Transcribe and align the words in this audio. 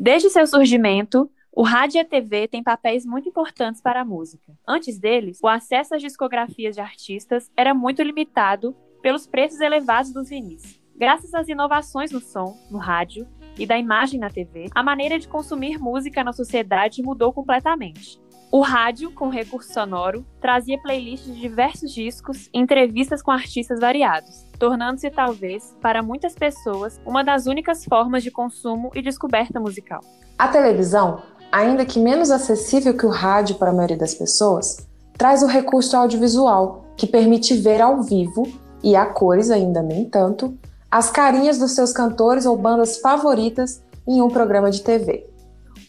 Desde 0.00 0.30
seu 0.30 0.46
surgimento, 0.46 1.28
o 1.50 1.64
rádio 1.64 1.98
e 1.98 2.00
a 2.00 2.04
TV 2.04 2.46
têm 2.46 2.62
papéis 2.62 3.04
muito 3.04 3.28
importantes 3.28 3.80
para 3.80 4.02
a 4.02 4.04
música. 4.04 4.56
Antes 4.66 4.96
deles, 4.96 5.40
o 5.42 5.48
acesso 5.48 5.92
às 5.92 6.00
discografias 6.00 6.76
de 6.76 6.80
artistas 6.80 7.50
era 7.56 7.74
muito 7.74 8.00
limitado 8.00 8.76
pelos 9.02 9.26
preços 9.26 9.60
elevados 9.60 10.12
dos 10.12 10.28
vinis. 10.28 10.80
Graças 10.94 11.34
às 11.34 11.48
inovações 11.48 12.12
no 12.12 12.20
som, 12.20 12.56
no 12.70 12.78
rádio 12.78 13.26
e 13.58 13.66
da 13.66 13.76
imagem 13.76 14.20
na 14.20 14.30
TV, 14.30 14.66
a 14.72 14.84
maneira 14.84 15.18
de 15.18 15.26
consumir 15.26 15.80
música 15.80 16.22
na 16.22 16.32
sociedade 16.32 17.02
mudou 17.02 17.32
completamente. 17.32 18.20
O 18.50 18.62
rádio, 18.62 19.12
com 19.12 19.28
recurso 19.28 19.74
sonoro, 19.74 20.24
trazia 20.40 20.80
playlists 20.80 21.34
de 21.34 21.38
diversos 21.38 21.92
discos 21.92 22.46
e 22.46 22.58
entrevistas 22.58 23.20
com 23.20 23.30
artistas 23.30 23.78
variados, 23.78 24.46
tornando-se 24.58 25.10
talvez, 25.10 25.76
para 25.82 26.02
muitas 26.02 26.34
pessoas, 26.34 26.98
uma 27.04 27.22
das 27.22 27.46
únicas 27.46 27.84
formas 27.84 28.22
de 28.22 28.30
consumo 28.30 28.90
e 28.94 29.02
descoberta 29.02 29.60
musical. 29.60 30.00
A 30.38 30.48
televisão, 30.48 31.20
ainda 31.52 31.84
que 31.84 32.00
menos 32.00 32.30
acessível 32.30 32.96
que 32.96 33.04
o 33.04 33.10
rádio 33.10 33.56
para 33.56 33.70
a 33.70 33.74
maioria 33.74 33.98
das 33.98 34.14
pessoas, 34.14 34.88
traz 35.18 35.42
o 35.42 35.46
recurso 35.46 35.94
audiovisual, 35.94 36.86
que 36.96 37.06
permite 37.06 37.54
ver 37.54 37.82
ao 37.82 38.02
vivo, 38.02 38.44
e 38.82 38.96
a 38.96 39.04
cores 39.04 39.50
ainda 39.50 39.82
nem 39.82 40.08
tanto, 40.08 40.56
as 40.90 41.10
carinhas 41.10 41.58
dos 41.58 41.72
seus 41.72 41.92
cantores 41.92 42.46
ou 42.46 42.56
bandas 42.56 42.98
favoritas 42.98 43.82
em 44.06 44.22
um 44.22 44.28
programa 44.28 44.70
de 44.70 44.82
TV. 44.82 45.28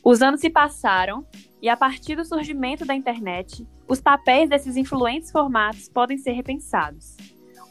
Os 0.03 0.21
anos 0.21 0.41
se 0.41 0.49
passaram 0.49 1.23
e 1.61 1.67
a 1.67 1.75
partir 1.75 2.15
do 2.15 2.23
surgimento 2.23 2.85
da 2.85 2.95
internet, 2.95 3.67
os 3.87 3.99
papéis 3.99 4.49
desses 4.49 4.77
influentes 4.77 5.31
formatos 5.31 5.89
podem 5.89 6.17
ser 6.17 6.31
repensados. 6.31 7.17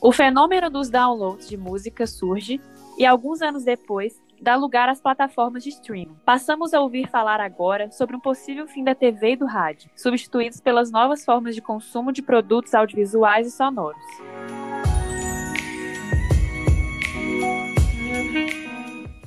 O 0.00 0.12
fenômeno 0.12 0.70
dos 0.70 0.90
downloads 0.90 1.48
de 1.48 1.56
música 1.56 2.06
surge 2.06 2.60
e, 2.98 3.06
alguns 3.06 3.42
anos 3.42 3.64
depois, 3.64 4.20
dá 4.40 4.54
lugar 4.54 4.88
às 4.88 5.00
plataformas 5.00 5.64
de 5.64 5.70
streaming. 5.70 6.16
Passamos 6.24 6.72
a 6.72 6.80
ouvir 6.80 7.08
falar 7.08 7.40
agora 7.40 7.90
sobre 7.90 8.14
um 8.14 8.20
possível 8.20 8.68
fim 8.68 8.84
da 8.84 8.94
TV 8.94 9.32
e 9.32 9.36
do 9.36 9.46
rádio, 9.46 9.90
substituídos 9.96 10.60
pelas 10.60 10.92
novas 10.92 11.24
formas 11.24 11.54
de 11.54 11.62
consumo 11.62 12.12
de 12.12 12.22
produtos 12.22 12.74
audiovisuais 12.74 13.48
e 13.48 13.50
sonoros. 13.50 14.04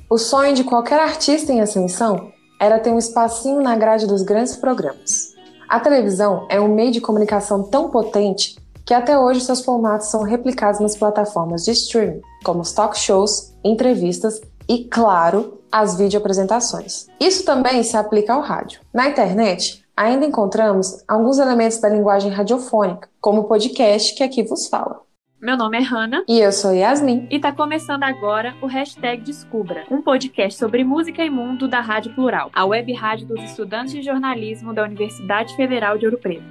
O 0.08 0.18
sonho 0.18 0.54
de 0.54 0.64
qualquer 0.64 1.00
artista 1.00 1.52
em 1.52 1.60
ascensão 1.60 2.31
era 2.62 2.78
ter 2.78 2.92
um 2.92 2.98
espacinho 2.98 3.60
na 3.60 3.74
grade 3.74 4.06
dos 4.06 4.22
grandes 4.22 4.54
programas. 4.54 5.34
A 5.68 5.80
televisão 5.80 6.46
é 6.48 6.60
um 6.60 6.72
meio 6.72 6.92
de 6.92 7.00
comunicação 7.00 7.64
tão 7.64 7.90
potente 7.90 8.56
que 8.86 8.94
até 8.94 9.18
hoje 9.18 9.40
seus 9.40 9.64
formatos 9.64 10.12
são 10.12 10.22
replicados 10.22 10.78
nas 10.78 10.96
plataformas 10.96 11.64
de 11.64 11.72
streaming, 11.72 12.20
como 12.44 12.60
os 12.60 12.70
talk 12.70 12.96
shows, 12.96 13.52
entrevistas 13.64 14.40
e, 14.68 14.84
claro, 14.84 15.60
as 15.72 15.96
videoapresentações. 15.96 17.08
Isso 17.18 17.44
também 17.44 17.82
se 17.82 17.96
aplica 17.96 18.32
ao 18.32 18.42
rádio. 18.42 18.80
Na 18.94 19.08
internet, 19.08 19.84
ainda 19.96 20.24
encontramos 20.24 21.02
alguns 21.08 21.40
elementos 21.40 21.78
da 21.78 21.88
linguagem 21.88 22.30
radiofônica, 22.30 23.08
como 23.20 23.40
o 23.40 23.44
podcast 23.44 24.14
que 24.14 24.22
aqui 24.22 24.44
vos 24.44 24.68
fala. 24.68 25.00
Meu 25.42 25.56
nome 25.56 25.76
é 25.76 25.82
Hanna. 25.82 26.22
E 26.28 26.38
eu 26.38 26.52
sou 26.52 26.72
Yasmin. 26.72 27.26
E 27.28 27.40
tá 27.40 27.50
começando 27.50 28.04
agora 28.04 28.54
o 28.62 28.66
Hashtag 28.66 29.22
Descubra, 29.22 29.84
um 29.90 30.00
podcast 30.00 30.56
sobre 30.56 30.84
música 30.84 31.24
e 31.24 31.28
mundo 31.28 31.66
da 31.66 31.80
Rádio 31.80 32.14
Plural, 32.14 32.48
a 32.54 32.64
web 32.64 32.92
rádio 32.92 33.26
dos 33.26 33.42
estudantes 33.42 33.92
de 33.92 34.02
jornalismo 34.02 34.72
da 34.72 34.84
Universidade 34.84 35.56
Federal 35.56 35.98
de 35.98 36.04
Ouro 36.06 36.18
Preto. 36.18 36.44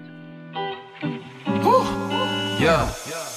Uh! 1.64 2.62
Yeah. 2.62 3.31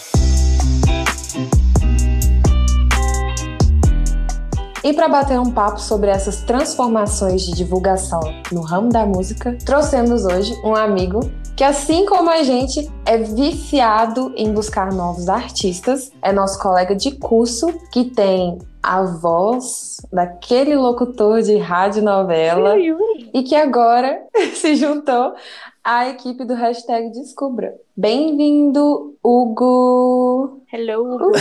E 4.84 4.92
para 4.92 5.08
bater 5.08 5.40
um 5.40 5.50
papo 5.50 5.80
sobre 5.80 6.10
essas 6.10 6.42
transformações 6.42 7.40
de 7.40 7.52
divulgação 7.52 8.20
no 8.52 8.60
ramo 8.60 8.90
da 8.90 9.06
música, 9.06 9.56
trouxemos 9.64 10.26
hoje 10.26 10.52
um 10.62 10.76
amigo 10.76 11.20
que 11.56 11.64
assim 11.64 12.04
como 12.04 12.28
a 12.28 12.42
gente 12.42 12.92
é 13.06 13.16
viciado 13.16 14.30
em 14.36 14.52
buscar 14.52 14.92
novos 14.92 15.26
artistas, 15.30 16.12
é 16.20 16.34
nosso 16.34 16.60
colega 16.60 16.94
de 16.94 17.12
curso 17.12 17.72
que 17.90 18.04
tem 18.10 18.58
a 18.82 19.00
voz 19.04 20.02
daquele 20.12 20.76
locutor 20.76 21.40
de 21.40 21.56
rádio 21.56 22.02
novela 22.02 22.74
e 22.78 23.42
que 23.42 23.54
agora 23.54 24.20
se 24.52 24.76
juntou 24.76 25.32
à 25.82 26.10
equipe 26.10 26.44
do 26.44 26.52
hashtag 26.52 27.10
Descubra. 27.10 27.74
Bem-vindo, 27.96 29.16
Hugo! 29.24 30.60
Hello, 30.70 31.14
Hugo! 31.14 31.32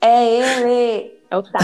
É 0.00 0.24
ele! 0.24 1.15
É 1.30 1.36
o 1.36 1.42
tal. 1.42 1.62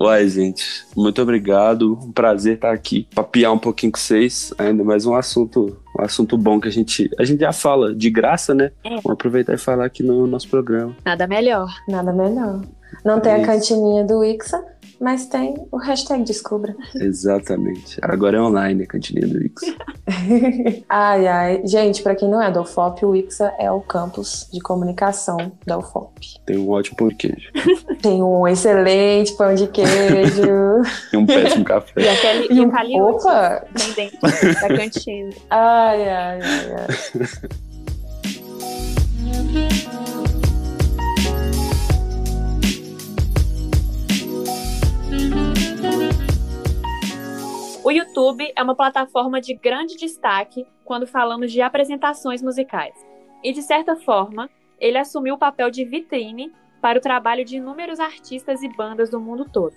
Uai, 0.00 0.28
gente, 0.28 0.84
muito 0.96 1.22
obrigado. 1.22 1.98
Um 2.02 2.12
prazer 2.12 2.54
estar 2.54 2.72
aqui, 2.72 3.06
papiar 3.14 3.52
um 3.52 3.58
pouquinho 3.58 3.92
com 3.92 3.98
vocês. 3.98 4.52
Ainda 4.58 4.82
mais 4.82 5.06
um 5.06 5.14
assunto, 5.14 5.76
um 5.98 6.02
assunto 6.02 6.36
bom 6.36 6.60
que 6.60 6.68
a 6.68 6.72
gente, 6.72 7.10
a 7.18 7.24
gente 7.24 7.40
já 7.40 7.52
fala 7.52 7.94
de 7.94 8.10
graça, 8.10 8.54
né? 8.54 8.72
É. 8.84 8.90
Vamos 8.90 9.06
aproveitar 9.06 9.54
e 9.54 9.58
falar 9.58 9.84
aqui 9.84 10.02
no 10.02 10.26
nosso 10.26 10.48
programa. 10.48 10.96
Nada 11.04 11.26
melhor. 11.26 11.68
Nada 11.88 12.12
melhor. 12.12 12.60
Não 13.04 13.20
tem 13.20 13.32
a 13.32 13.46
cantininha 13.46 14.04
do 14.04 14.24
Ixa, 14.24 14.62
mas 15.00 15.26
tem 15.26 15.54
o 15.72 15.78
hashtag 15.78 16.22
Descubra. 16.24 16.76
Exatamente. 16.94 17.98
Agora 18.02 18.36
é 18.36 18.40
online 18.40 18.84
a 18.84 18.86
cantininha 18.86 19.26
do 19.26 19.42
Ixa. 19.42 19.74
ai, 20.88 21.26
ai. 21.26 21.62
Gente, 21.64 22.02
para 22.02 22.14
quem 22.14 22.28
não 22.28 22.42
é 22.42 22.50
do 22.50 22.60
UFOP, 22.60 23.06
o 23.06 23.16
Ixa 23.16 23.54
é 23.58 23.70
o 23.70 23.80
campus 23.80 24.46
de 24.52 24.60
comunicação 24.60 25.52
da 25.66 25.78
UFOP. 25.78 26.20
Tem 26.44 26.58
um 26.58 26.68
ótimo 26.68 26.98
pão 26.98 27.08
de 27.08 27.14
queijo. 27.14 27.50
tem 28.02 28.22
um 28.22 28.46
excelente 28.46 29.32
pão 29.32 29.54
de 29.54 29.66
queijo. 29.68 30.82
e 31.12 31.16
um 31.16 31.24
péssimo 31.24 31.64
café. 31.64 32.02
E 32.02 32.08
aquele 32.08 32.48
e, 32.52 32.94
e 32.94 33.00
Opa! 33.00 33.64
Tem 33.74 33.92
dentro 33.94 34.20
da 34.20 34.76
cantina. 34.76 35.30
Ai, 35.48 36.08
ai, 36.08 36.40
ai, 36.42 36.74
ai. 36.76 36.88
O 47.82 47.90
YouTube 47.90 48.52
é 48.54 48.62
uma 48.62 48.74
plataforma 48.74 49.40
de 49.40 49.54
grande 49.54 49.96
destaque 49.96 50.66
quando 50.84 51.06
falamos 51.06 51.50
de 51.50 51.62
apresentações 51.62 52.42
musicais. 52.42 52.94
E, 53.42 53.54
de 53.54 53.62
certa 53.62 53.96
forma, 53.96 54.50
ele 54.78 54.98
assumiu 54.98 55.36
o 55.36 55.38
papel 55.38 55.70
de 55.70 55.82
vitrine 55.86 56.52
para 56.82 56.98
o 56.98 57.00
trabalho 57.00 57.42
de 57.42 57.56
inúmeros 57.56 57.98
artistas 57.98 58.62
e 58.62 58.68
bandas 58.76 59.08
do 59.08 59.18
mundo 59.18 59.46
todo. 59.50 59.72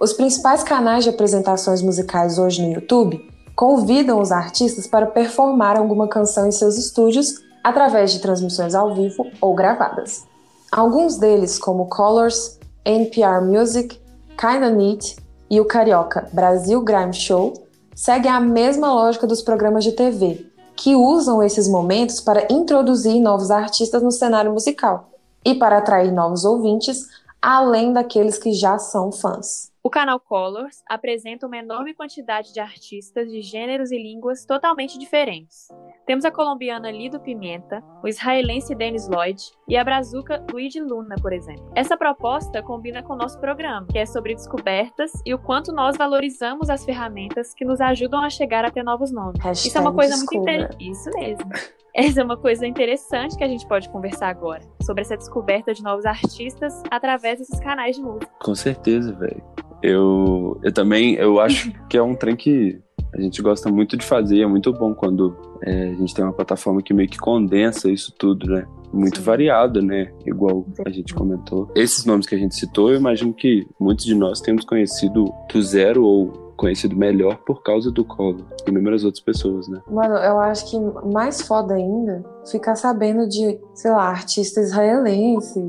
Os 0.00 0.12
principais 0.12 0.62
canais 0.62 1.02
de 1.02 1.10
apresentações 1.10 1.82
musicais 1.82 2.38
hoje 2.38 2.62
no 2.62 2.74
YouTube 2.74 3.28
convidam 3.56 4.20
os 4.20 4.30
artistas 4.30 4.86
para 4.86 5.06
performar 5.06 5.76
alguma 5.76 6.06
canção 6.06 6.46
em 6.46 6.52
seus 6.52 6.78
estúdios 6.78 7.34
através 7.64 8.12
de 8.12 8.20
transmissões 8.20 8.72
ao 8.72 8.94
vivo 8.94 9.26
ou 9.40 9.52
gravadas. 9.52 10.24
Alguns 10.70 11.18
deles, 11.18 11.58
como 11.58 11.88
Colors, 11.88 12.60
NPR 12.84 13.44
Music, 13.44 14.00
Kinda 14.38 14.70
Neat 14.70 15.16
e 15.52 15.60
o 15.60 15.66
carioca 15.66 16.30
Brasil 16.32 16.80
Grime 16.80 17.12
Show 17.12 17.52
seguem 17.94 18.30
a 18.30 18.40
mesma 18.40 18.90
lógica 18.90 19.26
dos 19.26 19.42
programas 19.42 19.84
de 19.84 19.92
TV, 19.92 20.46
que 20.74 20.96
usam 20.96 21.42
esses 21.42 21.68
momentos 21.68 22.22
para 22.22 22.50
introduzir 22.50 23.20
novos 23.20 23.50
artistas 23.50 24.02
no 24.02 24.10
cenário 24.10 24.50
musical 24.50 25.10
e 25.44 25.54
para 25.54 25.76
atrair 25.76 26.10
novos 26.10 26.46
ouvintes, 26.46 27.06
além 27.42 27.92
daqueles 27.92 28.38
que 28.38 28.54
já 28.54 28.78
são 28.78 29.12
fãs. 29.12 29.70
O 29.82 29.90
canal 29.90 30.18
Colors 30.18 30.82
apresenta 30.88 31.46
uma 31.46 31.58
enorme 31.58 31.92
quantidade 31.92 32.54
de 32.54 32.60
artistas 32.60 33.28
de 33.30 33.42
gêneros 33.42 33.90
e 33.90 33.98
línguas 33.98 34.46
totalmente 34.46 34.98
diferentes. 34.98 35.68
Temos 36.06 36.24
a 36.24 36.30
colombiana 36.30 36.90
Lido 36.90 37.20
Pimenta, 37.20 37.82
o 38.02 38.08
israelense 38.08 38.74
Dennis 38.74 39.08
Lloyd 39.08 39.40
e 39.68 39.76
a 39.76 39.84
brazuca 39.84 40.44
Luigi 40.50 40.80
Luna, 40.80 41.14
por 41.22 41.32
exemplo. 41.32 41.70
Essa 41.76 41.96
proposta 41.96 42.60
combina 42.62 43.02
com 43.02 43.12
o 43.12 43.16
nosso 43.16 43.38
programa, 43.38 43.86
que 43.86 43.98
é 43.98 44.04
sobre 44.04 44.34
descobertas 44.34 45.12
e 45.24 45.32
o 45.32 45.38
quanto 45.38 45.72
nós 45.72 45.96
valorizamos 45.96 46.68
as 46.68 46.84
ferramentas 46.84 47.54
que 47.54 47.64
nos 47.64 47.80
ajudam 47.80 48.22
a 48.24 48.28
chegar 48.28 48.64
até 48.64 48.82
novos 48.82 49.12
nomes. 49.12 49.40
Hashtag 49.40 49.68
Isso 49.68 49.78
é 49.78 49.80
uma 49.80 49.94
coisa 49.94 50.14
descubra. 50.14 50.52
muito 50.52 50.74
interessante. 50.74 50.90
Isso 50.90 51.10
mesmo. 51.14 51.50
Essa 51.94 52.22
é 52.22 52.24
uma 52.24 52.38
coisa 52.38 52.66
interessante 52.66 53.36
que 53.36 53.44
a 53.44 53.48
gente 53.48 53.68
pode 53.68 53.88
conversar 53.90 54.28
agora, 54.28 54.62
sobre 54.82 55.02
essa 55.02 55.14
descoberta 55.14 55.74
de 55.74 55.82
novos 55.82 56.06
artistas 56.06 56.82
através 56.90 57.38
desses 57.38 57.60
canais 57.60 57.96
de 57.96 58.02
música. 58.02 58.32
Com 58.40 58.54
certeza, 58.54 59.12
velho. 59.12 59.42
Eu, 59.82 60.58
eu 60.62 60.72
também, 60.72 61.14
eu 61.16 61.38
acho 61.38 61.70
que 61.90 61.98
é 61.98 62.02
um 62.02 62.14
trem 62.14 62.34
que 62.34 62.80
a 63.12 63.20
gente 63.20 63.40
gosta 63.42 63.70
muito 63.70 63.96
de 63.96 64.04
fazer, 64.04 64.40
é 64.40 64.46
muito 64.46 64.72
bom 64.72 64.94
quando 64.94 65.36
é, 65.62 65.90
a 65.90 65.94
gente 65.94 66.14
tem 66.14 66.24
uma 66.24 66.32
plataforma 66.32 66.82
que 66.82 66.92
meio 66.92 67.08
que 67.08 67.18
condensa 67.18 67.90
isso 67.90 68.12
tudo, 68.18 68.46
né? 68.46 68.66
Muito 68.92 69.18
Sim. 69.18 69.24
variado, 69.24 69.80
né? 69.80 70.12
Igual 70.26 70.66
a 70.84 70.90
gente 70.90 71.14
comentou. 71.14 71.70
Esses 71.74 72.04
nomes 72.04 72.26
que 72.26 72.34
a 72.34 72.38
gente 72.38 72.54
citou, 72.54 72.90
eu 72.90 72.96
imagino 72.96 73.32
que 73.32 73.66
muitos 73.78 74.04
de 74.04 74.14
nós 74.14 74.40
temos 74.40 74.64
conhecido 74.64 75.32
do 75.52 75.62
zero 75.62 76.04
ou 76.04 76.52
conhecido 76.56 76.94
melhor 76.94 77.38
por 77.38 77.62
causa 77.62 77.90
do 77.90 78.04
Colo 78.04 78.46
e 78.66 78.70
inúmeras 78.70 79.04
outras 79.04 79.22
pessoas, 79.22 79.66
né? 79.68 79.80
Mano, 79.90 80.14
eu 80.16 80.38
acho 80.38 80.70
que 80.70 80.78
mais 81.12 81.42
foda 81.42 81.74
ainda 81.74 82.22
ficar 82.50 82.76
sabendo 82.76 83.28
de, 83.28 83.58
sei 83.74 83.90
lá, 83.90 84.08
artista 84.08 84.60
israelense, 84.60 85.60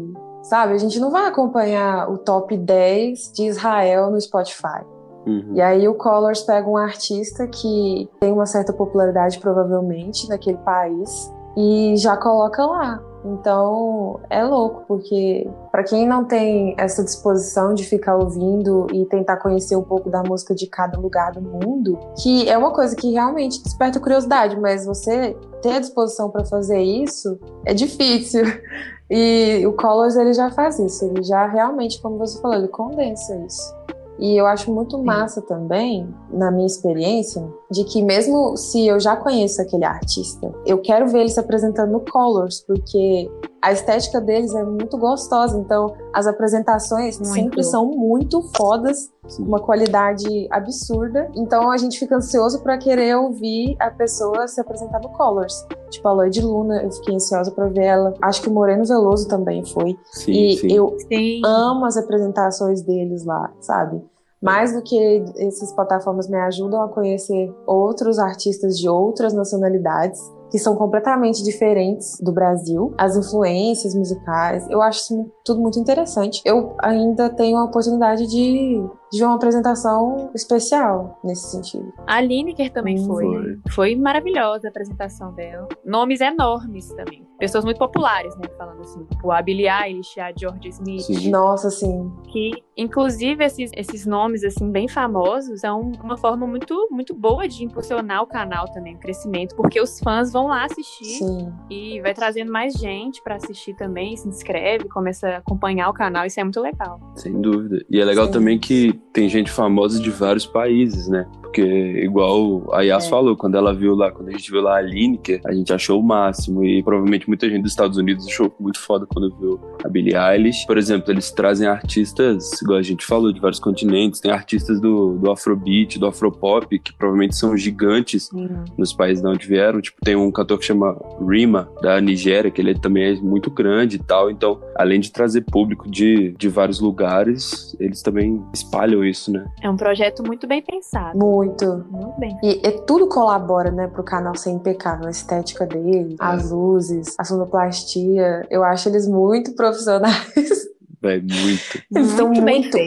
Sabe? 0.43 0.73
A 0.73 0.77
gente 0.77 0.99
não 0.99 1.09
vai 1.09 1.25
acompanhar 1.25 2.09
o 2.11 2.17
top 2.17 2.57
10 2.57 3.31
de 3.31 3.43
Israel 3.43 4.11
no 4.11 4.19
Spotify. 4.19 4.83
Uhum. 5.25 5.53
E 5.53 5.61
aí 5.61 5.87
o 5.87 5.95
Colors 5.95 6.41
pega 6.41 6.69
um 6.69 6.77
artista 6.77 7.47
que 7.47 8.09
tem 8.19 8.31
uma 8.31 8.45
certa 8.45 8.73
popularidade 8.73 9.39
provavelmente 9.39 10.27
naquele 10.27 10.57
país 10.59 11.31
e 11.55 11.95
já 11.97 12.17
coloca 12.17 12.65
lá. 12.65 13.01
Então 13.25 14.19
é 14.29 14.43
louco, 14.43 14.83
porque 14.85 15.49
para 15.71 15.83
quem 15.83 16.05
não 16.05 16.25
tem 16.25 16.75
essa 16.77 17.01
disposição 17.03 17.73
de 17.73 17.85
ficar 17.85 18.17
ouvindo 18.17 18.87
e 18.91 19.05
tentar 19.05 19.37
conhecer 19.37 19.77
um 19.77 19.81
pouco 19.83 20.09
da 20.09 20.21
música 20.21 20.53
de 20.53 20.67
cada 20.67 20.99
lugar 20.99 21.31
do 21.31 21.41
mundo, 21.41 21.97
que 22.21 22.49
é 22.49 22.57
uma 22.57 22.71
coisa 22.71 22.95
que 22.95 23.11
realmente 23.11 23.63
desperta 23.63 23.99
curiosidade, 23.99 24.59
mas 24.59 24.85
você 24.85 25.37
ter 25.61 25.75
a 25.75 25.79
disposição 25.79 26.29
para 26.29 26.43
fazer 26.43 26.81
isso 26.81 27.39
é 27.65 27.73
difícil. 27.73 28.43
E 29.15 29.67
o 29.67 29.73
Colors 29.73 30.15
ele 30.15 30.33
já 30.33 30.49
faz 30.49 30.79
isso, 30.79 31.05
ele 31.05 31.21
já 31.21 31.45
realmente, 31.45 32.01
como 32.01 32.17
você 32.17 32.41
falou, 32.41 32.57
ele 32.57 32.69
condensa 32.69 33.35
isso. 33.45 33.75
E 34.19 34.35
eu 34.35 34.45
acho 34.45 34.71
muito 34.73 35.01
massa 35.03 35.41
também, 35.41 36.07
na 36.29 36.51
minha 36.51 36.67
experiência, 36.67 37.45
de 37.73 37.83
que 37.83 38.03
mesmo 38.03 38.55
se 38.55 38.87
eu 38.87 38.99
já 38.99 39.15
conheço 39.15 39.61
aquele 39.61 39.83
artista, 39.83 40.53
eu 40.65 40.77
quero 40.79 41.07
ver 41.07 41.21
ele 41.21 41.29
se 41.29 41.39
apresentando 41.39 41.91
no 41.91 41.99
Colors, 41.99 42.61
porque 42.61 43.29
a 43.63 43.71
estética 43.71 44.21
deles 44.21 44.53
é 44.53 44.63
muito 44.63 44.95
gostosa. 44.97 45.57
Então, 45.57 45.95
as 46.13 46.27
apresentações 46.27 47.17
muito. 47.17 47.33
sempre 47.33 47.63
são 47.63 47.87
muito 47.87 48.43
fodas, 48.55 49.09
Sim. 49.27 49.43
uma 49.43 49.59
qualidade 49.59 50.47
absurda. 50.51 51.31
Então, 51.33 51.71
a 51.71 51.77
gente 51.77 51.97
fica 51.97 52.17
ansioso 52.17 52.61
para 52.61 52.77
querer 52.77 53.15
ouvir 53.15 53.75
a 53.79 53.89
pessoa 53.89 54.47
se 54.47 54.61
apresentar 54.61 55.01
no 55.01 55.09
Colors. 55.09 55.65
Tipo, 55.89 56.09
a 56.09 56.11
Lloyd 56.11 56.41
Luna, 56.41 56.83
eu 56.83 56.91
fiquei 56.91 57.15
ansiosa 57.15 57.49
para 57.51 57.67
ver 57.69 57.85
ela. 57.85 58.13
Acho 58.21 58.43
que 58.43 58.49
o 58.49 58.53
Moreno 58.53 58.85
Veloso 58.85 59.27
também 59.27 59.65
foi. 59.65 59.97
Sim, 60.11 60.31
e 60.31 60.57
sim. 60.57 60.67
eu 60.71 60.95
sim. 61.07 61.41
amo 61.43 61.85
as 61.85 61.97
apresentações 61.97 62.81
deles 62.81 63.25
lá, 63.25 63.51
sabe? 63.61 64.03
Mais 64.43 64.73
do 64.73 64.83
que 64.83 65.23
essas 65.37 65.71
plataformas 65.71 66.27
me 66.27 66.37
ajudam 66.37 66.81
a 66.81 66.89
conhecer 66.89 67.49
outros 67.65 68.19
artistas 68.19 68.77
de 68.77 68.89
outras 68.89 69.33
nacionalidades 69.33 70.19
que 70.51 70.59
são 70.59 70.75
completamente 70.75 71.41
diferentes 71.41 72.19
do 72.21 72.31
Brasil, 72.31 72.93
as 72.95 73.15
influências 73.17 73.95
musicais. 73.95 74.69
Eu 74.69 74.83
acho 74.83 74.99
isso 74.99 75.31
tudo 75.43 75.59
muito 75.59 75.79
interessante. 75.79 76.43
Eu 76.45 76.75
ainda 76.79 77.27
tenho 77.29 77.57
a 77.57 77.63
oportunidade 77.63 78.27
de, 78.27 78.79
de 79.13 79.23
uma 79.23 79.35
apresentação 79.35 80.31
especial 80.33 81.19
nesse 81.23 81.51
sentido. 81.51 81.93
A 82.07 82.19
Lineker 82.19 82.71
também 82.71 82.99
hum, 82.99 83.05
foi. 83.05 83.25
foi. 83.25 83.59
Foi 83.69 83.95
maravilhosa 83.95 84.67
a 84.67 84.69
apresentação 84.69 85.31
dela. 85.33 85.67
Nomes 85.85 86.19
enormes 86.19 86.89
também. 86.89 87.23
Pessoas 87.37 87.63
muito 87.63 87.77
populares, 87.77 88.35
né? 88.37 88.47
Falando 88.57 88.81
assim, 88.81 89.03
tipo 89.05 89.31
a 89.31 89.41
Billie 89.41 89.67
Eilish, 89.69 90.19
a 90.19 90.31
George 90.35 90.69
Smith. 90.69 91.01
Sim. 91.01 91.29
Nossa, 91.29 91.69
sim. 91.69 92.11
Que, 92.29 92.51
inclusive, 92.75 93.43
esses, 93.43 93.69
esses 93.75 94.05
nomes, 94.05 94.43
assim, 94.43 94.71
bem 94.71 94.87
famosos, 94.87 95.59
são 95.59 95.91
uma 96.01 96.17
forma 96.17 96.47
muito, 96.47 96.87
muito 96.89 97.13
boa 97.13 97.47
de 97.47 97.63
impulsionar 97.63 98.23
o 98.23 98.27
canal 98.27 98.67
também, 98.71 98.95
o 98.95 98.99
crescimento, 98.99 99.55
porque 99.55 99.79
os 99.79 99.99
fãs 99.99 100.31
vão 100.31 100.47
lá 100.47 100.65
assistir 100.65 101.19
sim. 101.19 101.53
e 101.69 102.01
vai 102.01 102.13
trazendo 102.13 102.51
mais 102.51 102.73
gente 102.73 103.21
para 103.21 103.35
assistir 103.35 103.75
também, 103.75 104.15
se 104.15 104.27
inscreve, 104.27 104.87
começa 104.89 105.27
a 105.27 105.37
acompanhar 105.37 105.89
o 105.89 105.93
canal, 105.93 106.25
isso 106.25 106.39
é 106.39 106.43
muito 106.43 106.61
legal. 106.61 106.99
Sem 107.15 107.39
dúvida. 107.39 107.83
E 107.89 107.99
é 107.99 108.05
legal 108.05 108.27
sim. 108.27 108.31
também 108.31 108.57
que 108.57 109.02
tem 109.11 109.29
gente 109.29 109.51
famosa 109.51 110.01
de 110.01 110.09
vários 110.09 110.45
países, 110.45 111.07
né? 111.07 111.27
Porque, 111.41 111.61
igual 111.61 112.73
a 112.73 112.81
Yas 112.81 113.05
é. 113.05 113.09
falou, 113.09 113.37
quando 113.37 113.55
ela 113.55 113.75
viu 113.75 113.93
lá, 113.93 114.09
quando 114.09 114.29
a 114.29 114.31
gente 114.31 114.49
viu 114.49 114.59
lá 114.59 114.77
a 114.77 114.81
Lineker, 114.81 115.39
a 115.45 115.53
gente 115.53 115.71
achou 115.71 115.99
o 115.99 116.03
máximo. 116.03 116.65
E 116.65 116.81
provavelmente 116.81 117.27
muita 117.27 117.47
gente 117.47 117.61
dos 117.61 117.71
Estados 117.71 117.95
Unidos 117.95 118.25
achou 118.27 118.51
muito 118.59 118.79
foda 118.79 119.05
quando 119.05 119.29
viu 119.37 119.59
a 119.85 119.87
Billie 119.87 120.15
Eilish. 120.15 120.65
Por 120.65 120.79
exemplo, 120.79 121.11
eles 121.11 121.29
trazem 121.29 121.67
artistas, 121.67 122.59
igual 122.59 122.79
a 122.79 122.81
gente 122.81 123.05
falou, 123.05 123.31
de 123.31 123.39
vários 123.39 123.59
continentes. 123.59 124.19
Tem 124.19 124.31
artistas 124.31 124.81
do, 124.81 125.13
do 125.19 125.29
Afrobeat, 125.29 125.99
do 125.99 126.07
Afropop, 126.07 126.79
que 126.79 126.91
provavelmente 126.91 127.35
são 127.35 127.55
gigantes 127.55 128.31
uhum. 128.31 128.65
nos 128.75 128.91
países 128.91 129.21
de 129.21 129.29
onde 129.29 129.47
vieram. 129.47 129.79
Tipo, 129.79 129.99
tem 130.03 130.15
um 130.15 130.31
cantor 130.31 130.57
que 130.57 130.65
chama 130.65 130.99
Rima, 131.21 131.69
da 131.83 132.01
Nigéria, 132.01 132.49
que 132.49 132.59
ele 132.59 132.73
também 132.73 133.03
é 133.03 133.13
muito 133.21 133.51
grande 133.51 133.97
e 133.97 133.99
tal. 133.99 134.31
Então, 134.31 134.59
além 134.75 134.99
de 134.99 135.11
trazer 135.11 135.41
público 135.41 135.87
de, 135.87 136.31
de 136.31 136.49
vários 136.49 136.79
lugares, 136.79 137.77
eles 137.79 138.01
também 138.01 138.43
espalham 138.51 138.92
isso, 139.01 139.31
né? 139.31 139.45
É 139.61 139.69
um 139.69 139.77
projeto 139.77 140.21
muito 140.21 140.45
bem 140.45 140.61
pensado. 140.61 141.17
Muito 141.17 141.53
muito. 141.53 142.19
Bem. 142.19 142.37
E, 142.43 142.67
e 142.67 142.71
tudo 142.81 143.07
colabora, 143.07 143.71
né, 143.71 143.87
pro 143.87 144.03
canal 144.03 144.35
ser 144.35 144.51
impecável. 144.51 145.07
A 145.07 145.11
estética 145.11 145.65
dele, 145.65 146.15
é. 146.19 146.25
as 146.25 146.51
luzes, 146.51 147.15
a 147.17 147.23
sonoplastia. 147.23 148.45
Eu 148.49 148.63
acho 148.63 148.89
eles 148.89 149.07
muito 149.07 149.53
profissionais. 149.53 150.73
É 151.05 151.19
muito. 151.19 151.83
Eles 151.93 152.11
estão 152.11 152.27
muito, 152.27 152.41
muito 152.41 152.77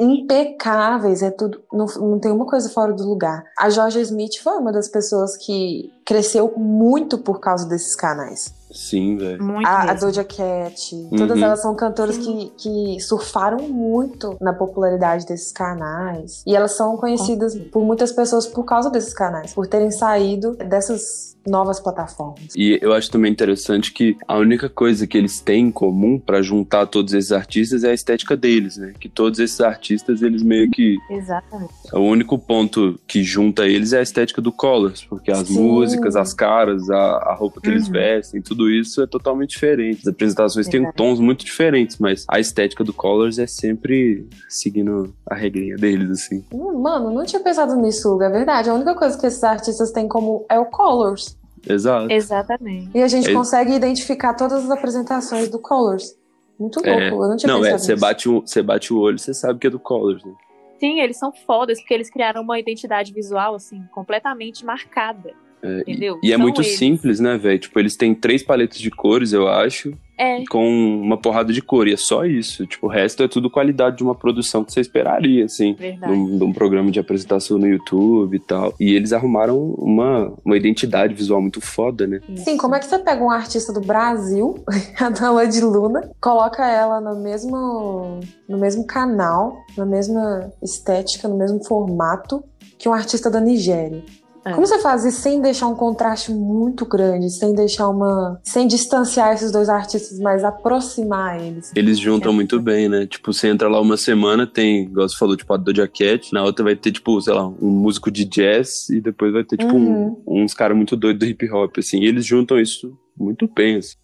impecáveis. 0.00 1.22
É 1.22 1.30
tudo. 1.30 1.62
Não, 1.70 1.84
não 1.84 2.18
tem 2.18 2.32
uma 2.32 2.46
coisa 2.46 2.70
fora 2.70 2.90
do 2.90 3.06
lugar. 3.06 3.44
A 3.58 3.68
Georgia 3.68 4.00
Smith 4.00 4.38
foi 4.42 4.54
uma 4.54 4.72
das 4.72 4.88
pessoas 4.88 5.36
que 5.36 5.92
cresceu 6.02 6.54
muito 6.56 7.18
por 7.18 7.38
causa 7.38 7.68
desses 7.68 7.94
canais. 7.94 8.54
Sim, 8.76 9.16
velho. 9.16 9.66
A, 9.66 9.90
a, 9.90 9.94
Doja 9.94 10.22
Cat. 10.22 10.94
Uhum. 10.94 11.16
Todas 11.16 11.40
elas 11.40 11.62
são 11.62 11.74
cantoras 11.74 12.18
que, 12.18 12.52
que 12.58 13.00
surfaram 13.00 13.68
muito 13.68 14.36
na 14.40 14.52
popularidade 14.52 15.26
desses 15.26 15.50
canais. 15.50 16.42
E 16.46 16.54
elas 16.54 16.76
são 16.76 16.96
conhecidas 16.96 17.56
por 17.72 17.84
muitas 17.84 18.12
pessoas 18.12 18.46
por 18.46 18.64
causa 18.64 18.90
desses 18.90 19.14
canais, 19.14 19.54
por 19.54 19.66
terem 19.66 19.90
saído 19.90 20.54
dessas 20.56 21.36
novas 21.46 21.80
plataformas. 21.80 22.54
E 22.56 22.78
eu 22.82 22.92
acho 22.92 23.10
também 23.10 23.30
interessante 23.30 23.92
que 23.92 24.16
a 24.26 24.36
única 24.36 24.68
coisa 24.68 25.06
que 25.06 25.16
eles 25.16 25.40
têm 25.40 25.66
em 25.66 25.70
comum 25.70 26.18
para 26.18 26.42
juntar 26.42 26.86
todos 26.86 27.14
esses 27.14 27.32
artistas 27.32 27.84
é 27.84 27.90
a 27.90 27.94
estética 27.94 28.36
deles, 28.36 28.76
né? 28.76 28.92
Que 28.98 29.08
todos 29.08 29.38
esses 29.38 29.60
artistas, 29.60 30.22
eles 30.22 30.42
meio 30.42 30.70
que. 30.70 30.96
Exatamente. 31.10 31.72
O 31.92 32.00
único 32.00 32.38
ponto 32.38 32.98
que 33.06 33.22
junta 33.22 33.66
eles 33.66 33.92
é 33.92 34.00
a 34.00 34.02
estética 34.02 34.42
do 34.42 34.52
Colors, 34.52 35.04
porque 35.04 35.30
as 35.30 35.48
Sim. 35.48 35.54
músicas, 35.54 36.16
as 36.16 36.34
caras, 36.34 36.90
a, 36.90 36.96
a 36.96 37.34
roupa 37.34 37.60
que 37.60 37.68
uhum. 37.68 37.74
eles 37.74 37.88
vestem, 37.88 38.42
tudo 38.42 38.65
isso 38.70 39.02
é 39.02 39.06
totalmente 39.06 39.50
diferente. 39.50 40.00
As 40.00 40.06
apresentações 40.08 40.68
têm 40.68 40.90
tons 40.92 41.20
muito 41.20 41.44
diferentes, 41.44 41.98
mas 41.98 42.24
a 42.28 42.40
estética 42.40 42.84
do 42.84 42.92
Colors 42.92 43.38
é 43.38 43.46
sempre 43.46 44.28
seguindo 44.48 45.14
a 45.28 45.34
regrinha 45.34 45.76
deles, 45.76 46.10
assim. 46.10 46.44
Hum, 46.52 46.80
mano, 46.80 47.10
não 47.10 47.24
tinha 47.24 47.40
pensado 47.40 47.76
nisso, 47.76 48.20
é 48.22 48.30
verdade. 48.30 48.70
A 48.70 48.74
única 48.74 48.94
coisa 48.94 49.18
que 49.18 49.26
esses 49.26 49.42
artistas 49.42 49.90
têm 49.90 50.08
como 50.08 50.44
é 50.48 50.58
o 50.58 50.66
Colors. 50.66 51.38
Exato. 51.68 52.12
Exatamente. 52.12 52.90
E 52.94 53.02
a 53.02 53.08
gente 53.08 53.30
é... 53.30 53.32
consegue 53.32 53.72
identificar 53.72 54.34
todas 54.34 54.64
as 54.64 54.70
apresentações 54.70 55.48
do 55.48 55.58
Colors. 55.58 56.16
Muito 56.58 56.76
louco, 56.76 57.00
é... 57.00 57.10
eu 57.10 57.28
não 57.28 57.36
tinha 57.36 57.52
não, 57.52 57.60
pensado 57.60 57.82
é, 57.82 57.84
você 57.84 57.96
bate, 57.96 58.28
o, 58.28 58.40
você 58.40 58.62
bate 58.62 58.92
o 58.92 58.98
olho, 58.98 59.18
você 59.18 59.34
sabe 59.34 59.58
que 59.58 59.66
é 59.66 59.70
do 59.70 59.78
Colors, 59.78 60.24
né? 60.24 60.32
Sim, 60.78 61.00
eles 61.00 61.18
são 61.18 61.32
fodas, 61.32 61.78
porque 61.78 61.94
eles 61.94 62.10
criaram 62.10 62.42
uma 62.42 62.58
identidade 62.58 63.12
visual, 63.12 63.54
assim, 63.54 63.82
completamente 63.92 64.64
marcada. 64.64 65.34
É, 65.66 65.80
entendeu? 65.80 66.18
E, 66.22 66.28
e 66.28 66.32
é 66.32 66.36
muito 66.36 66.60
eles. 66.60 66.78
simples, 66.78 67.20
né, 67.20 67.36
velho? 67.36 67.58
Tipo, 67.58 67.78
eles 67.78 67.96
têm 67.96 68.14
três 68.14 68.42
paletas 68.42 68.78
de 68.78 68.90
cores, 68.90 69.32
eu 69.32 69.48
acho. 69.48 69.92
É. 70.18 70.42
Com 70.46 70.66
uma 71.02 71.18
porrada 71.18 71.52
de 71.52 71.60
cor, 71.60 71.86
e 71.86 71.92
é 71.92 71.96
só 71.96 72.24
isso. 72.24 72.66
Tipo, 72.66 72.86
o 72.86 72.88
resto 72.88 73.22
é 73.22 73.28
tudo 73.28 73.50
qualidade 73.50 73.98
de 73.98 74.02
uma 74.02 74.14
produção 74.14 74.64
que 74.64 74.72
você 74.72 74.80
esperaria, 74.80 75.44
assim. 75.44 75.74
Verdade. 75.74 76.12
De 76.12 76.42
um, 76.44 76.52
programa 76.52 76.90
de 76.90 76.98
apresentação 76.98 77.58
no 77.58 77.66
YouTube 77.66 78.34
e 78.34 78.40
tal. 78.40 78.74
E 78.80 78.94
eles 78.94 79.12
arrumaram 79.12 79.74
uma, 79.76 80.32
uma 80.44 80.56
identidade 80.56 81.12
visual 81.12 81.40
muito 81.40 81.60
foda, 81.60 82.06
né? 82.06 82.20
Sim, 82.36 82.56
como 82.56 82.74
é 82.74 82.78
que 82.78 82.86
você 82.86 82.98
pega 82.98 83.22
um 83.22 83.30
artista 83.30 83.72
do 83.72 83.80
Brasil, 83.80 84.64
a 84.98 85.10
Dama 85.10 85.46
de 85.46 85.60
Luna, 85.60 86.10
coloca 86.20 86.66
ela 86.66 86.98
no 86.98 87.22
mesmo, 87.22 88.20
no 88.48 88.58
mesmo 88.58 88.86
canal, 88.86 89.54
na 89.76 89.84
mesma 89.84 90.50
estética, 90.62 91.28
no 91.28 91.36
mesmo 91.36 91.62
formato 91.62 92.42
que 92.78 92.88
um 92.88 92.92
artista 92.92 93.30
da 93.30 93.40
Nigéria? 93.40 94.02
É. 94.46 94.52
Como 94.52 94.64
você 94.64 94.78
faz 94.78 95.04
isso 95.04 95.20
sem 95.20 95.42
deixar 95.42 95.66
um 95.66 95.74
contraste 95.74 96.30
muito 96.30 96.86
grande, 96.86 97.28
sem 97.30 97.52
deixar 97.52 97.88
uma. 97.88 98.40
sem 98.44 98.68
distanciar 98.68 99.34
esses 99.34 99.50
dois 99.50 99.68
artistas, 99.68 100.20
mas 100.20 100.44
aproximar 100.44 101.44
eles? 101.44 101.72
Eles 101.74 101.98
juntam 101.98 102.30
é. 102.30 102.34
muito 102.34 102.60
bem, 102.60 102.88
né? 102.88 103.06
Tipo, 103.06 103.32
você 103.32 103.48
entra 103.48 103.68
lá 103.68 103.80
uma 103.80 103.96
semana, 103.96 104.46
tem, 104.46 104.84
igual 104.84 105.08
você 105.08 105.16
falou, 105.16 105.36
tipo, 105.36 105.52
a 105.52 105.56
Doja 105.56 105.88
Cat, 105.88 106.32
na 106.32 106.44
outra 106.44 106.64
vai 106.64 106.76
ter, 106.76 106.92
tipo, 106.92 107.20
sei 107.20 107.34
lá, 107.34 107.44
um 107.44 107.70
músico 107.70 108.08
de 108.08 108.24
jazz, 108.24 108.88
e 108.88 109.00
depois 109.00 109.32
vai 109.32 109.42
ter, 109.42 109.56
tipo, 109.56 109.74
uhum. 109.74 110.16
um, 110.24 110.44
uns 110.44 110.54
caras 110.54 110.76
muito 110.76 110.96
doidos 110.96 111.18
do 111.18 111.26
hip 111.26 111.50
hop, 111.50 111.78
assim. 111.78 111.98
E 111.98 112.06
eles 112.06 112.24
juntam 112.24 112.60
isso 112.60 112.96
muito 113.18 113.50
bem, 113.52 113.78
assim. 113.78 113.96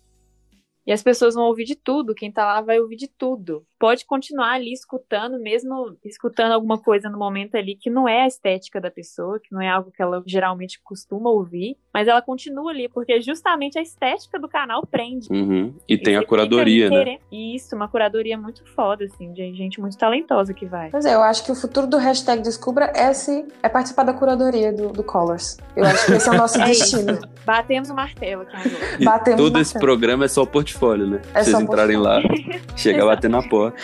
E 0.87 0.93
as 0.93 1.03
pessoas 1.03 1.35
vão 1.35 1.45
ouvir 1.45 1.65
de 1.65 1.77
tudo, 1.77 2.15
quem 2.15 2.31
tá 2.31 2.45
lá 2.45 2.61
vai 2.61 2.81
ouvir 2.81 2.97
de 2.97 3.07
tudo. 3.07 3.65
Pode 3.79 4.05
continuar 4.05 4.53
ali 4.53 4.73
escutando, 4.73 5.39
mesmo 5.39 5.97
escutando 6.05 6.53
alguma 6.53 6.79
coisa 6.79 7.09
no 7.09 7.19
momento 7.19 7.57
ali 7.57 7.77
que 7.77 7.91
não 7.91 8.09
é 8.09 8.23
a 8.23 8.27
estética 8.27 8.81
da 8.81 8.91
pessoa, 8.91 9.41
que 9.41 9.53
não 9.53 9.61
é 9.61 9.69
algo 9.69 9.93
que 9.93 10.03
ela 10.03 10.23
geralmente 10.27 10.81
costuma 10.83 11.31
ouvir, 11.31 11.77
mas 11.93 12.09
ela 12.09 12.23
continua 12.23 12.71
ali, 12.71 12.89
porque 12.89 13.21
justamente 13.21 13.79
a 13.79 13.83
estética 13.83 14.39
do 14.39 14.49
canal 14.49 14.85
prende. 14.87 15.29
Uhum. 15.31 15.75
E, 15.89 15.95
e 15.95 15.99
tem 15.99 16.17
a 16.17 16.25
curadoria, 16.25 16.91
né? 16.91 17.19
Isso, 17.31 17.75
uma 17.77 17.89
curadoria 17.89 18.37
muito 18.37 18.65
foda, 18.75 19.05
assim, 19.05 19.33
de 19.33 19.53
gente 19.55 19.81
muito 19.81 19.97
talentosa 19.97 20.53
que 20.53 20.67
vai. 20.67 20.91
Pois 20.91 21.05
é, 21.05 21.15
eu 21.15 21.23
acho 21.23 21.45
que 21.45 21.53
o 21.53 21.55
futuro 21.55 21.87
do 21.87 21.97
hashtag 21.97 22.43
Descubra 22.43 22.93
é, 22.95 23.13
se, 23.13 23.47
é 23.63 23.69
participar 23.69 24.05
da 24.05 24.13
curadoria 24.13 24.73
do, 24.73 24.89
do 24.89 25.05
Colors. 25.05 25.59
Eu 25.77 25.85
acho 25.85 26.07
que 26.07 26.13
esse 26.13 26.29
é 26.29 26.33
o 26.33 26.37
nosso 26.37 26.59
é 26.61 26.65
destino. 26.65 27.13
Isso. 27.13 27.33
Batemos 27.45 27.91
o 27.91 27.95
martelo 27.95 28.43
aqui 28.43 28.57
agora. 28.57 29.05
Batemos 29.05 29.41
Todo 29.41 29.59
esse 29.59 29.79
programa 29.79 30.25
é 30.25 30.29
só 30.29 30.43
oportunidade 30.43 30.72
portfólio, 30.73 31.07
né? 31.07 31.21
É 31.35 31.45
Vocês 31.45 31.61
entrarem 31.61 31.97
lá, 31.97 32.21
chega 32.77 33.05
bater 33.05 33.31
na 33.31 33.43
porta. 33.43 33.77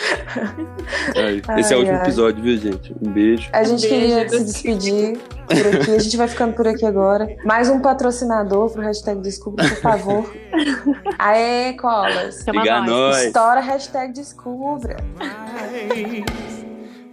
Esse 1.57 1.73
é 1.73 1.77
o 1.77 1.79
último 1.79 1.97
ai. 1.97 2.03
episódio, 2.03 2.43
viu, 2.43 2.57
gente? 2.57 2.95
Um 3.01 3.11
beijo. 3.11 3.49
A 3.53 3.63
gente 3.63 3.87
beijo. 3.87 3.95
queria 3.95 4.29
se 4.29 4.43
despedir 4.43 5.17
por 5.47 5.67
aqui. 5.67 5.91
A 5.91 5.99
gente 5.99 6.17
vai 6.17 6.27
ficando 6.27 6.53
por 6.53 6.67
aqui 6.67 6.85
agora. 6.85 7.27
Mais 7.45 7.69
um 7.69 7.79
patrocinador 7.79 8.69
pro 8.71 8.81
hashtag 8.81 9.21
Descubra, 9.21 9.67
por 9.67 9.77
favor. 9.77 10.33
Aê, 11.17 11.73
Colas. 11.73 12.45
Liga 12.47 12.81
nós. 12.81 13.25
Estoura 13.25 13.59
hashtag 13.59 14.13
Descubra. 14.13 14.97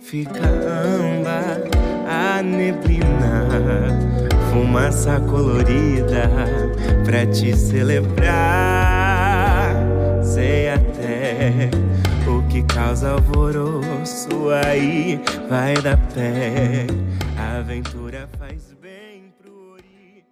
Fica 0.01 0.39
amba 0.39 1.41
a 2.09 2.41
neblina, 2.41 3.49
fumaça 4.53 5.19
colorida 5.29 6.31
pra 7.05 7.27
te 7.27 7.57
celebrar. 7.57 8.76
Até 11.47 12.29
o 12.29 12.43
que 12.49 12.61
causa 12.65 13.13
alvoroço 13.13 14.51
aí 14.65 15.21
vai 15.49 15.75
dar 15.75 15.97
pé. 16.13 16.89
A 17.39 17.59
aventura 17.59 18.29
faz 18.37 18.75
bem 18.83 19.33
pro 19.41 19.75
ori. 19.75 20.25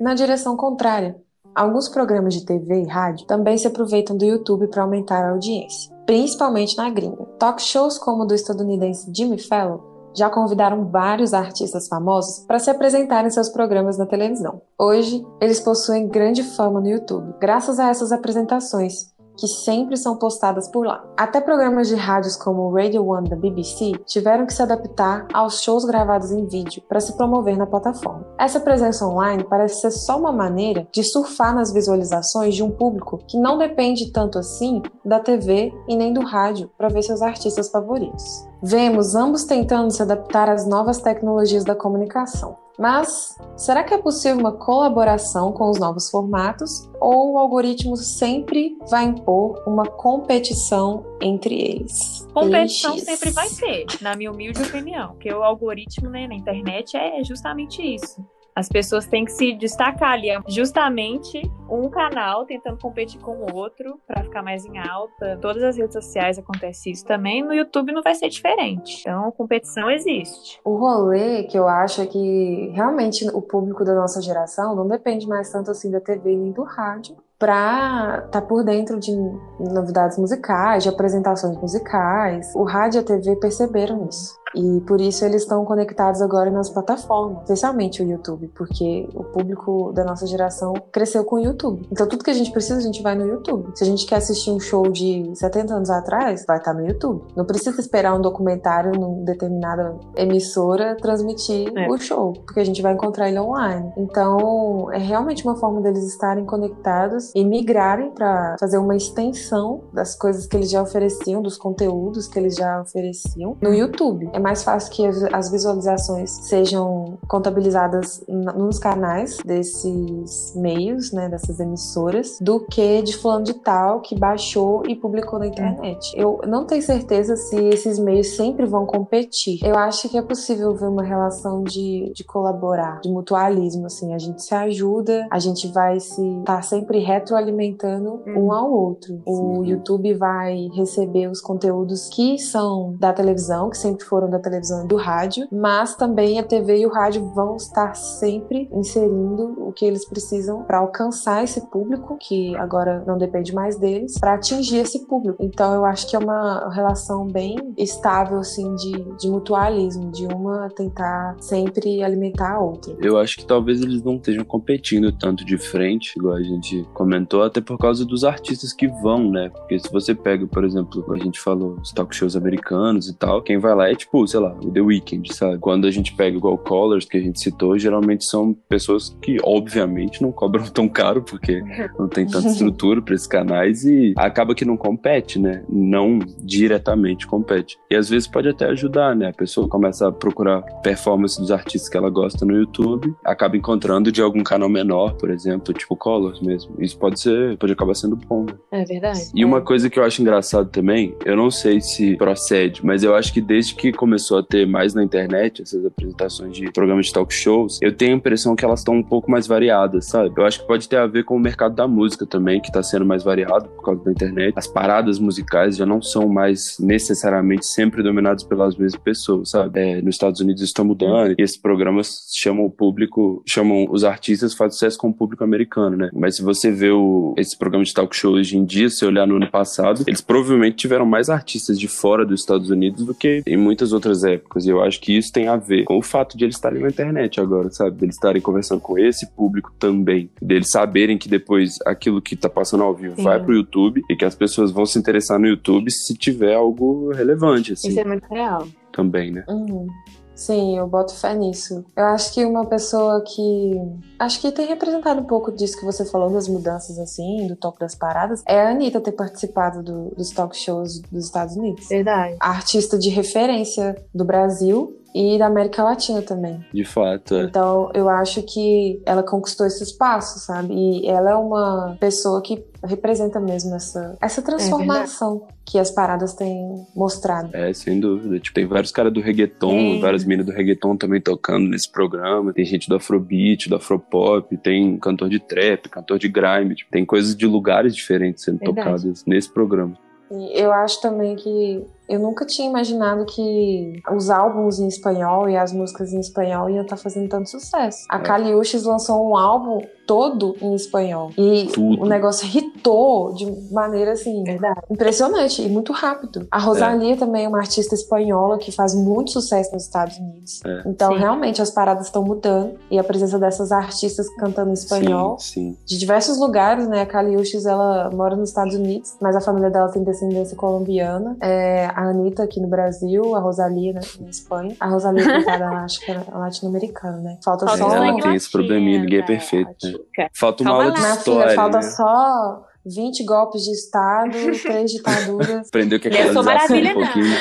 Na 0.00 0.14
direção 0.14 0.56
contrária, 0.56 1.14
alguns 1.54 1.88
programas 1.88 2.34
de 2.34 2.44
TV 2.44 2.82
e 2.82 2.88
rádio 2.88 3.24
também 3.24 3.56
se 3.56 3.68
aproveitam 3.68 4.16
do 4.16 4.24
YouTube 4.24 4.66
para 4.66 4.82
aumentar 4.82 5.24
a 5.24 5.30
audiência, 5.30 5.94
principalmente 6.06 6.76
na 6.76 6.90
gringa. 6.90 7.24
Talk 7.38 7.62
shows 7.62 7.96
como 7.96 8.24
o 8.24 8.26
do 8.26 8.34
estadunidense 8.34 9.12
Jimmy 9.14 9.38
Fallon 9.38 9.92
já 10.14 10.28
convidaram 10.28 10.86
vários 10.86 11.32
artistas 11.32 11.88
famosos 11.88 12.44
para 12.46 12.58
se 12.58 12.70
apresentar 12.70 13.24
em 13.24 13.30
seus 13.30 13.48
programas 13.48 13.96
na 13.96 14.06
televisão. 14.06 14.60
Hoje, 14.78 15.24
eles 15.40 15.60
possuem 15.60 16.08
grande 16.08 16.42
fama 16.42 16.80
no 16.80 16.88
YouTube, 16.88 17.34
graças 17.40 17.78
a 17.78 17.88
essas 17.88 18.12
apresentações, 18.12 19.11
que 19.36 19.46
sempre 19.46 19.96
são 19.96 20.16
postadas 20.16 20.68
por 20.68 20.86
lá. 20.86 21.04
Até 21.16 21.40
programas 21.40 21.88
de 21.88 21.94
rádios 21.94 22.36
como 22.36 22.62
o 22.62 22.74
Radio 22.74 23.06
One 23.06 23.28
da 23.28 23.36
BBC 23.36 23.92
tiveram 24.04 24.46
que 24.46 24.52
se 24.52 24.62
adaptar 24.62 25.26
aos 25.32 25.62
shows 25.62 25.84
gravados 25.84 26.30
em 26.30 26.46
vídeo 26.46 26.82
para 26.88 27.00
se 27.00 27.16
promover 27.16 27.56
na 27.56 27.66
plataforma. 27.66 28.26
Essa 28.38 28.60
presença 28.60 29.06
online 29.06 29.44
parece 29.44 29.80
ser 29.80 29.90
só 29.90 30.18
uma 30.18 30.32
maneira 30.32 30.86
de 30.92 31.02
surfar 31.02 31.54
nas 31.54 31.72
visualizações 31.72 32.54
de 32.54 32.62
um 32.62 32.70
público 32.70 33.18
que 33.26 33.38
não 33.38 33.58
depende 33.58 34.12
tanto 34.12 34.38
assim 34.38 34.82
da 35.04 35.20
TV 35.20 35.72
e 35.88 35.96
nem 35.96 36.12
do 36.12 36.22
rádio 36.22 36.70
para 36.76 36.88
ver 36.88 37.02
seus 37.02 37.22
artistas 37.22 37.70
favoritos. 37.70 38.51
Vemos 38.62 39.14
ambos 39.14 39.44
tentando 39.44 39.90
se 39.90 40.00
adaptar 40.02 40.48
às 40.48 40.66
novas 40.66 40.98
tecnologias 40.98 41.64
da 41.64 41.74
comunicação. 41.74 42.56
Mas 42.78 43.36
será 43.56 43.84
que 43.84 43.92
é 43.92 43.98
possível 43.98 44.38
uma 44.38 44.52
colaboração 44.52 45.52
com 45.52 45.68
os 45.68 45.78
novos 45.78 46.08
formatos 46.08 46.88
ou 47.00 47.32
o 47.32 47.38
algoritmo 47.38 47.96
sempre 47.96 48.78
vai 48.88 49.04
impor 49.04 49.62
uma 49.66 49.84
competição 49.84 51.04
entre 51.20 51.54
eles? 51.54 52.26
Competição 52.32 52.96
sempre 52.98 53.30
vai 53.30 53.48
ter, 53.50 53.86
na 54.00 54.16
minha 54.16 54.32
humilde 54.32 54.62
opinião, 54.62 55.08
porque 55.08 55.32
o 55.32 55.42
algoritmo 55.42 56.08
né, 56.08 56.26
na 56.26 56.34
internet 56.34 56.96
é 56.96 57.22
justamente 57.22 57.82
isso. 57.82 58.24
As 58.54 58.68
pessoas 58.68 59.06
têm 59.06 59.24
que 59.24 59.32
se 59.32 59.52
destacar 59.54 60.12
ali. 60.12 60.30
É 60.30 60.38
justamente 60.48 61.40
um 61.68 61.88
canal 61.88 62.44
tentando 62.44 62.78
competir 62.78 63.20
com 63.20 63.32
o 63.32 63.54
outro 63.54 63.98
para 64.06 64.22
ficar 64.22 64.42
mais 64.42 64.64
em 64.64 64.78
alta. 64.78 65.38
Todas 65.40 65.62
as 65.62 65.76
redes 65.76 65.94
sociais 65.94 66.38
acontece 66.38 66.90
isso 66.90 67.04
também. 67.04 67.42
No 67.42 67.54
YouTube 67.54 67.92
não 67.92 68.02
vai 68.02 68.14
ser 68.14 68.28
diferente. 68.28 69.00
Então, 69.00 69.30
competição 69.32 69.90
existe. 69.90 70.60
O 70.64 70.76
rolê 70.76 71.44
que 71.44 71.58
eu 71.58 71.66
acho 71.66 72.02
é 72.02 72.06
que 72.06 72.70
realmente 72.74 73.26
o 73.28 73.40
público 73.40 73.84
da 73.84 73.94
nossa 73.94 74.20
geração 74.20 74.76
não 74.76 74.86
depende 74.86 75.26
mais 75.26 75.50
tanto 75.50 75.70
assim 75.70 75.90
da 75.90 76.00
TV 76.00 76.36
nem 76.36 76.52
do 76.52 76.62
rádio 76.62 77.16
para 77.38 78.22
estar 78.26 78.40
tá 78.40 78.42
por 78.42 78.62
dentro 78.62 79.00
de 79.00 79.12
novidades 79.58 80.16
musicais, 80.16 80.84
de 80.84 80.88
apresentações 80.88 81.56
musicais. 81.56 82.54
O 82.54 82.62
rádio 82.62 82.98
e 82.98 83.00
a 83.00 83.04
TV 83.04 83.34
perceberam 83.34 84.06
isso. 84.08 84.41
E 84.54 84.80
por 84.82 85.00
isso 85.00 85.24
eles 85.24 85.42
estão 85.42 85.64
conectados 85.64 86.20
agora 86.20 86.50
nas 86.50 86.68
plataformas, 86.68 87.42
especialmente 87.42 88.02
o 88.02 88.06
YouTube, 88.06 88.48
porque 88.54 89.08
o 89.14 89.24
público 89.24 89.92
da 89.92 90.04
nossa 90.04 90.26
geração 90.26 90.74
cresceu 90.92 91.24
com 91.24 91.36
o 91.36 91.40
YouTube. 91.40 91.86
Então 91.90 92.06
tudo 92.06 92.24
que 92.24 92.30
a 92.30 92.34
gente 92.34 92.50
precisa, 92.50 92.78
a 92.78 92.82
gente 92.82 93.02
vai 93.02 93.14
no 93.14 93.26
YouTube. 93.26 93.70
Se 93.74 93.84
a 93.84 93.86
gente 93.86 94.06
quer 94.06 94.16
assistir 94.16 94.50
um 94.50 94.60
show 94.60 94.82
de 94.90 95.30
70 95.34 95.74
anos 95.74 95.90
atrás, 95.90 96.44
vai 96.46 96.58
estar 96.58 96.72
tá 96.72 96.78
no 96.78 96.86
YouTube. 96.86 97.22
Não 97.36 97.44
precisa 97.44 97.80
esperar 97.80 98.14
um 98.14 98.20
documentário 98.20 98.92
numa 98.92 99.24
determinada 99.24 99.96
emissora 100.16 100.96
transmitir 100.96 101.72
é. 101.76 101.88
o 101.88 101.98
show, 101.98 102.32
porque 102.32 102.60
a 102.60 102.64
gente 102.64 102.82
vai 102.82 102.92
encontrar 102.92 103.28
ele 103.28 103.38
online. 103.38 103.92
Então 103.96 104.90
é 104.92 104.98
realmente 104.98 105.44
uma 105.44 105.56
forma 105.56 105.80
deles 105.80 106.04
estarem 106.06 106.44
conectados 106.44 107.32
e 107.34 107.44
migrarem 107.44 108.10
para 108.10 108.56
fazer 108.58 108.78
uma 108.78 108.96
extensão 108.96 109.82
das 109.92 110.14
coisas 110.14 110.46
que 110.46 110.56
eles 110.56 110.70
já 110.70 110.82
ofereciam, 110.82 111.42
dos 111.42 111.56
conteúdos 111.56 112.26
que 112.26 112.38
eles 112.38 112.54
já 112.54 112.80
ofereciam 112.80 113.56
no 113.60 113.72
YouTube. 113.72 114.28
É 114.32 114.41
mais 114.42 114.62
fácil 114.62 114.92
que 114.92 115.06
as 115.32 115.50
visualizações 115.50 116.30
sejam 116.30 117.18
contabilizadas 117.28 118.24
nos 118.28 118.78
canais 118.78 119.38
desses 119.44 120.54
meios, 120.56 121.12
né, 121.12 121.28
dessas 121.28 121.60
emissoras, 121.60 122.38
do 122.40 122.60
que 122.60 123.02
de 123.02 123.16
fulano 123.16 123.44
de 123.44 123.54
tal 123.54 124.00
que 124.00 124.18
baixou 124.18 124.82
e 124.86 124.96
publicou 124.96 125.38
na 125.38 125.46
internet. 125.46 126.12
Eu 126.16 126.40
não 126.46 126.66
tenho 126.66 126.82
certeza 126.82 127.36
se 127.36 127.56
esses 127.56 127.98
meios 127.98 128.28
sempre 128.36 128.66
vão 128.66 128.84
competir. 128.84 129.60
Eu 129.64 129.76
acho 129.76 130.08
que 130.08 130.18
é 130.18 130.22
possível 130.22 130.74
ver 130.74 130.86
uma 130.86 131.02
relação 131.02 131.62
de, 131.62 132.12
de 132.14 132.24
colaborar, 132.24 133.00
de 133.00 133.10
mutualismo, 133.10 133.86
assim, 133.86 134.14
a 134.14 134.18
gente 134.18 134.42
se 134.42 134.54
ajuda, 134.54 135.26
a 135.30 135.38
gente 135.38 135.68
vai 135.68 136.00
se 136.00 136.22
estar 136.40 136.56
tá 136.56 136.62
sempre 136.62 136.98
retroalimentando 136.98 138.22
um 138.26 138.44
uhum. 138.44 138.52
ao 138.52 138.72
outro. 138.72 139.22
O 139.26 139.64
YouTube 139.64 140.14
vai 140.14 140.68
receber 140.74 141.28
os 141.28 141.40
conteúdos 141.40 142.08
que 142.08 142.38
são 142.38 142.94
da 142.98 143.12
televisão, 143.12 143.70
que 143.70 143.78
sempre 143.78 144.04
foram 144.04 144.28
da 144.32 144.38
televisão 144.38 144.84
e 144.84 144.88
do 144.88 144.96
rádio, 144.96 145.46
mas 145.52 145.94
também 145.94 146.38
a 146.38 146.42
TV 146.42 146.80
e 146.80 146.86
o 146.86 146.90
rádio 146.90 147.24
vão 147.34 147.56
estar 147.56 147.94
sempre 147.94 148.68
inserindo 148.72 149.54
o 149.58 149.72
que 149.72 149.84
eles 149.84 150.04
precisam 150.04 150.62
para 150.64 150.78
alcançar 150.78 151.44
esse 151.44 151.60
público, 151.70 152.16
que 152.18 152.56
agora 152.56 153.04
não 153.06 153.16
depende 153.16 153.54
mais 153.54 153.78
deles, 153.78 154.18
para 154.18 154.34
atingir 154.34 154.78
esse 154.78 155.06
público. 155.06 155.42
Então 155.44 155.74
eu 155.74 155.84
acho 155.84 156.08
que 156.08 156.16
é 156.16 156.18
uma 156.18 156.70
relação 156.72 157.26
bem 157.26 157.56
estável, 157.76 158.38
assim, 158.38 158.74
de, 158.76 158.92
de 159.18 159.30
mutualismo, 159.30 160.10
de 160.10 160.26
uma 160.26 160.68
tentar 160.70 161.36
sempre 161.40 162.02
alimentar 162.02 162.54
a 162.54 162.60
outra. 162.60 162.96
Eu 163.00 163.18
acho 163.18 163.36
que 163.36 163.46
talvez 163.46 163.80
eles 163.80 164.02
não 164.02 164.16
estejam 164.16 164.44
competindo 164.44 165.12
tanto 165.12 165.44
de 165.44 165.58
frente, 165.58 166.14
igual 166.16 166.34
a 166.34 166.42
gente 166.42 166.86
comentou, 166.94 167.42
até 167.42 167.60
por 167.60 167.78
causa 167.78 168.04
dos 168.04 168.24
artistas 168.24 168.72
que 168.72 168.86
vão, 168.86 169.30
né? 169.30 169.50
Porque 169.50 169.78
se 169.78 169.90
você 169.90 170.14
pega, 170.14 170.46
por 170.46 170.64
exemplo, 170.64 171.04
a 171.12 171.18
gente 171.18 171.40
falou, 171.40 171.76
os 171.80 171.92
talk 171.92 172.14
shows 172.14 172.36
americanos 172.36 173.08
e 173.08 173.14
tal, 173.14 173.42
quem 173.42 173.58
vai 173.58 173.74
lá 173.74 173.90
é 173.90 173.94
tipo 173.94 174.21
sei 174.26 174.40
lá, 174.40 174.54
o 174.62 174.70
The 174.70 174.80
Weeknd, 174.80 175.34
sabe? 175.34 175.58
Quando 175.58 175.86
a 175.86 175.90
gente 175.90 176.14
pega 176.14 176.36
igual 176.36 176.58
Colors, 176.58 177.04
que 177.04 177.16
a 177.16 177.20
gente 177.20 177.40
citou, 177.40 177.78
geralmente 177.78 178.24
são 178.24 178.54
pessoas 178.68 179.16
que, 179.20 179.38
obviamente, 179.42 180.22
não 180.22 180.32
cobram 180.32 180.64
tão 180.64 180.88
caro, 180.88 181.22
porque 181.22 181.62
não 181.98 182.08
tem 182.08 182.26
tanta 182.26 182.48
estrutura 182.52 183.00
para 183.02 183.14
esses 183.14 183.26
canais 183.26 183.84
e 183.84 184.14
acaba 184.16 184.54
que 184.54 184.64
não 184.64 184.76
compete, 184.76 185.38
né? 185.38 185.64
Não 185.68 186.18
diretamente 186.42 187.26
compete. 187.26 187.78
E 187.90 187.96
às 187.96 188.08
vezes 188.08 188.28
pode 188.28 188.48
até 188.48 188.66
ajudar, 188.66 189.14
né? 189.14 189.28
A 189.28 189.32
pessoa 189.32 189.68
começa 189.68 190.08
a 190.08 190.12
procurar 190.12 190.62
performance 190.82 191.40
dos 191.40 191.50
artistas 191.50 191.88
que 191.88 191.96
ela 191.96 192.10
gosta 192.10 192.44
no 192.44 192.54
YouTube, 192.54 193.14
acaba 193.24 193.56
encontrando 193.56 194.10
de 194.10 194.20
algum 194.20 194.42
canal 194.42 194.68
menor, 194.68 195.14
por 195.14 195.30
exemplo, 195.30 195.72
tipo 195.72 195.96
Colors 195.96 196.40
mesmo. 196.40 196.74
Isso 196.78 196.98
pode 196.98 197.20
ser, 197.20 197.56
pode 197.58 197.72
acabar 197.72 197.94
sendo 197.94 198.16
bom, 198.16 198.44
né? 198.44 198.54
É 198.70 198.84
verdade. 198.84 199.30
E 199.34 199.44
uma 199.44 199.60
coisa 199.60 199.88
que 199.88 199.98
eu 199.98 200.04
acho 200.04 200.20
engraçado 200.22 200.68
também, 200.68 201.14
eu 201.24 201.36
não 201.36 201.50
sei 201.50 201.80
se 201.80 202.16
procede, 202.16 202.84
mas 202.84 203.02
eu 203.02 203.14
acho 203.14 203.32
que 203.32 203.40
desde 203.40 203.74
que 203.74 203.92
começou 204.02 204.38
a 204.38 204.42
ter 204.42 204.66
mais 204.66 204.94
na 204.94 205.04
internet, 205.04 205.62
essas 205.62 205.86
apresentações 205.86 206.56
de 206.56 206.72
programas 206.72 207.06
de 207.06 207.12
talk 207.12 207.32
shows, 207.32 207.78
eu 207.80 207.92
tenho 207.94 208.14
a 208.14 208.16
impressão 208.16 208.56
que 208.56 208.64
elas 208.64 208.80
estão 208.80 208.96
um 208.96 209.02
pouco 209.02 209.30
mais 209.30 209.46
variadas, 209.46 210.06
sabe? 210.06 210.32
Eu 210.36 210.44
acho 210.44 210.60
que 210.60 210.66
pode 210.66 210.88
ter 210.88 210.96
a 210.96 211.06
ver 211.06 211.22
com 211.24 211.36
o 211.36 211.38
mercado 211.38 211.76
da 211.76 211.86
música 211.86 212.26
também, 212.26 212.60
que 212.60 212.66
está 212.66 212.82
sendo 212.82 213.06
mais 213.06 213.22
variado 213.22 213.68
por 213.68 213.84
causa 213.84 214.02
da 214.02 214.10
internet. 214.10 214.54
As 214.56 214.66
paradas 214.66 215.20
musicais 215.20 215.76
já 215.76 215.86
não 215.86 216.02
são 216.02 216.28
mais 216.28 216.78
necessariamente 216.80 217.64
sempre 217.64 218.02
dominadas 218.02 218.42
pelas 218.42 218.76
mesmas 218.76 219.00
pessoas, 219.00 219.50
sabe? 219.50 219.78
É, 219.78 220.02
nos 220.02 220.16
Estados 220.16 220.40
Unidos 220.40 220.64
está 220.64 220.82
mudando 220.82 221.36
e 221.38 221.42
esses 221.42 221.56
programas 221.56 222.28
chamam 222.34 222.64
o 222.64 222.70
público, 222.72 223.40
chamam 223.46 223.86
os 223.88 224.02
artistas, 224.02 224.52
faz 224.52 224.72
sucesso 224.72 224.98
com 224.98 225.10
o 225.10 225.14
público 225.14 225.44
americano, 225.44 225.96
né? 225.96 226.10
Mas 226.12 226.34
se 226.34 226.42
você 226.42 226.72
vê 226.72 226.90
o, 226.90 227.34
esse 227.38 227.56
programa 227.56 227.84
de 227.84 227.94
talk 227.94 228.16
show 228.16 228.32
hoje 228.32 228.58
em 228.58 228.64
dia, 228.64 228.90
se 228.90 229.06
olhar 229.06 229.28
no 229.28 229.36
ano 229.36 229.48
passado, 229.48 230.02
eles 230.08 230.20
provavelmente 230.20 230.74
tiveram 230.74 231.06
mais 231.06 231.30
artistas 231.30 231.78
de 231.78 231.86
fora 231.86 232.26
dos 232.26 232.40
Estados 232.40 232.68
Unidos 232.68 233.06
do 233.06 233.14
que 233.14 233.44
em 233.46 233.56
muitas 233.56 233.91
outras 233.92 234.12
outras 234.12 234.24
épocas. 234.24 234.66
E 234.66 234.68
eu 234.68 234.82
acho 234.82 235.00
que 235.00 235.16
isso 235.16 235.32
tem 235.32 235.48
a 235.48 235.56
ver 235.56 235.84
com 235.84 235.98
o 235.98 236.02
fato 236.02 236.36
de 236.36 236.44
eles 236.44 236.56
estarem 236.56 236.82
na 236.82 236.88
internet 236.88 237.40
agora, 237.40 237.70
sabe? 237.70 237.96
De 237.96 238.04
eles 238.04 238.14
estarem 238.14 238.42
conversando 238.42 238.80
com 238.80 238.98
esse 238.98 239.26
público 239.32 239.72
também. 239.78 240.30
Deles 240.40 240.70
saberem 240.70 241.16
que 241.16 241.28
depois 241.28 241.78
aquilo 241.86 242.20
que 242.20 242.36
tá 242.36 242.48
passando 242.48 242.84
ao 242.84 242.94
vivo 242.94 243.16
Sim. 243.16 243.24
vai 243.24 243.42
pro 243.42 243.54
YouTube 243.54 244.02
e 244.08 244.16
que 244.16 244.24
as 244.24 244.34
pessoas 244.34 244.70
vão 244.70 244.84
se 244.84 244.98
interessar 244.98 245.38
no 245.38 245.46
YouTube 245.46 245.90
se 245.90 246.14
tiver 246.14 246.54
algo 246.54 247.10
relevante, 247.12 247.72
assim. 247.72 247.88
Isso 247.88 248.00
é 248.00 248.04
muito 248.04 248.26
real. 248.28 248.66
Também, 248.92 249.30
né? 249.30 249.44
Uhum. 249.48 249.86
Sim, 250.34 250.78
eu 250.78 250.86
boto 250.86 251.14
fé 251.14 251.34
nisso. 251.34 251.84
Eu 251.96 252.04
acho 252.06 252.32
que 252.32 252.44
uma 252.44 252.66
pessoa 252.66 253.22
que. 253.22 253.80
Acho 254.18 254.40
que 254.40 254.50
tem 254.52 254.66
representado 254.66 255.20
um 255.20 255.24
pouco 255.24 255.52
disso 255.52 255.78
que 255.78 255.84
você 255.84 256.04
falou, 256.04 256.30
das 256.30 256.48
mudanças 256.48 256.98
assim, 256.98 257.46
do 257.46 257.56
topo 257.56 257.78
das 257.78 257.94
paradas, 257.94 258.42
é 258.46 258.60
a 258.60 258.70
Anitta 258.70 259.00
ter 259.00 259.12
participado 259.12 259.82
do, 259.82 260.14
dos 260.16 260.30
talk 260.30 260.56
shows 260.56 261.00
dos 261.00 261.26
Estados 261.26 261.56
Unidos. 261.56 261.88
Verdade. 261.88 262.36
A 262.40 262.50
artista 262.50 262.98
de 262.98 263.08
referência 263.08 263.96
do 264.14 264.24
Brasil 264.24 264.98
e 265.14 265.38
da 265.38 265.46
América 265.46 265.82
Latina 265.82 266.22
também. 266.22 266.64
De 266.72 266.84
fato, 266.84 267.34
é. 267.34 267.44
Então, 267.44 267.90
eu 267.94 268.08
acho 268.08 268.42
que 268.42 269.02
ela 269.04 269.22
conquistou 269.22 269.66
esse 269.66 269.82
espaço, 269.82 270.38
sabe? 270.38 270.72
E 270.72 271.06
ela 271.06 271.32
é 271.32 271.34
uma 271.34 271.96
pessoa 272.00 272.40
que 272.40 272.64
representa 272.84 273.38
mesmo 273.40 273.74
essa, 273.74 274.16
essa 274.20 274.42
transformação 274.42 275.46
que 275.64 275.78
as 275.78 275.90
paradas 275.90 276.34
têm 276.34 276.86
mostrado. 276.94 277.50
É, 277.52 277.72
sem 277.72 278.00
dúvida. 278.00 278.38
Tipo, 278.38 278.54
tem 278.54 278.66
vários 278.66 278.90
caras 278.90 279.12
do 279.12 279.20
reggaeton, 279.20 279.70
Sim. 279.70 280.00
várias 280.00 280.24
meninas 280.24 280.46
do 280.46 280.52
reggaeton 280.52 280.96
também 280.96 281.20
tocando 281.20 281.68
nesse 281.68 281.90
programa. 281.90 282.52
Tem 282.52 282.64
gente 282.64 282.88
do 282.88 282.96
afrobeat, 282.96 283.68
do 283.68 283.76
afropop, 283.76 284.56
tem 284.58 284.96
cantor 284.98 285.28
de 285.28 285.38
trap, 285.38 285.88
cantor 285.88 286.18
de 286.18 286.28
grime. 286.28 286.74
Tipo, 286.74 286.90
tem 286.90 287.04
coisas 287.04 287.36
de 287.36 287.46
lugares 287.46 287.94
diferentes 287.94 288.44
sendo 288.44 288.58
Verdade. 288.58 288.76
tocadas 288.76 289.24
nesse 289.24 289.52
programa. 289.52 289.96
E 290.30 290.58
eu 290.58 290.72
acho 290.72 291.00
também 291.00 291.36
que 291.36 291.84
eu 292.12 292.20
nunca 292.20 292.44
tinha 292.44 292.68
imaginado 292.68 293.24
que 293.24 294.00
os 294.14 294.28
álbuns 294.28 294.78
em 294.78 294.86
espanhol 294.86 295.48
e 295.48 295.56
as 295.56 295.72
músicas 295.72 296.12
em 296.12 296.20
espanhol 296.20 296.68
iam 296.68 296.82
estar 296.82 296.96
fazendo 296.96 297.28
tanto 297.28 297.48
sucesso. 297.48 298.04
A 298.08 298.16
É. 298.16 298.20
Caliuches 298.20 298.84
lançou 298.84 299.28
um 299.30 299.36
álbum 299.36 299.80
todo 300.06 300.56
em 300.60 300.74
espanhol. 300.74 301.30
E 301.38 301.68
Tudo. 301.72 302.02
o 302.02 302.06
negócio 302.06 302.46
hitou 302.46 303.32
de 303.34 303.46
maneira 303.72 304.12
assim 304.12 304.42
Verdade. 304.44 304.80
impressionante 304.90 305.62
e 305.62 305.68
muito 305.68 305.92
rápido. 305.92 306.46
A 306.50 306.58
Rosalia 306.58 307.16
também 307.16 307.44
é 307.44 307.48
uma 307.48 307.58
artista 307.58 307.94
espanhola 307.94 308.58
que 308.58 308.70
faz 308.72 308.94
muito 308.94 309.30
sucesso 309.30 309.72
nos 309.72 309.84
Estados 309.84 310.18
Unidos. 310.18 310.60
É. 310.66 310.82
Então, 310.86 311.12
Sim. 311.12 311.18
realmente, 311.18 311.62
as 311.62 311.70
paradas 311.70 312.06
estão 312.06 312.22
mudando. 312.22 312.74
E 312.90 312.98
a 312.98 313.04
presença 313.04 313.38
dessas 313.38 313.72
artistas 313.72 314.28
cantando 314.36 314.70
em 314.70 314.74
espanhol 314.74 315.38
Sim, 315.38 315.70
sim. 315.70 315.76
de 315.86 315.98
diversos 315.98 316.36
lugares, 316.38 316.86
né? 316.88 317.02
A 317.02 317.06
Caliuches, 317.06 317.64
ela 317.64 318.10
mora 318.12 318.36
nos 318.36 318.50
Estados 318.50 318.74
Unidos, 318.74 319.14
mas 319.20 319.34
a 319.36 319.40
família 319.40 319.70
dela 319.70 319.88
tem 319.88 320.02
descendência 320.02 320.56
colombiana. 320.56 321.36
É, 321.40 321.86
a 321.94 322.01
Anitta 322.10 322.42
aqui 322.42 322.60
no 322.60 322.68
Brasil, 322.68 323.34
a 323.34 323.40
Rosalia 323.40 323.92
né, 323.94 324.00
na 324.20 324.28
Espanha. 324.28 324.76
A 324.80 324.86
Rosalia, 324.88 325.24
coitada, 325.32 325.64
ela 325.64 325.84
acho 325.84 326.00
que 326.00 326.10
é 326.10 326.22
latino-americana, 326.32 327.18
né? 327.18 327.38
Falta 327.44 327.66
Falta 327.66 327.82
só... 327.82 327.96
ela 327.96 328.20
tem 328.20 328.34
esse 328.34 328.50
probleminha, 328.50 329.00
ninguém 329.00 329.18
é 329.18 329.22
latino, 329.22 329.38
perfeito, 329.66 330.06
né? 330.18 330.28
Falta 330.34 330.62
uma 330.62 330.70
Calma 330.70 330.84
aula 330.84 330.94
de 330.94 331.00
lá. 331.02 331.14
História, 331.14 331.42
filha, 331.42 331.54
falta 331.56 331.76
né? 331.78 331.82
só 331.82 332.66
20 332.84 333.24
golpes 333.24 333.62
de 333.62 333.70
Estado, 333.72 334.32
três 334.62 334.90
ditaduras. 334.90 335.68
Aprendeu 335.68 336.00
que 336.00 336.10
Não 336.10 336.16
é 336.16 336.22
aquela 336.22 336.42
maravilha, 336.42 336.90
um 336.90 336.94
pouquinho. 336.94 337.36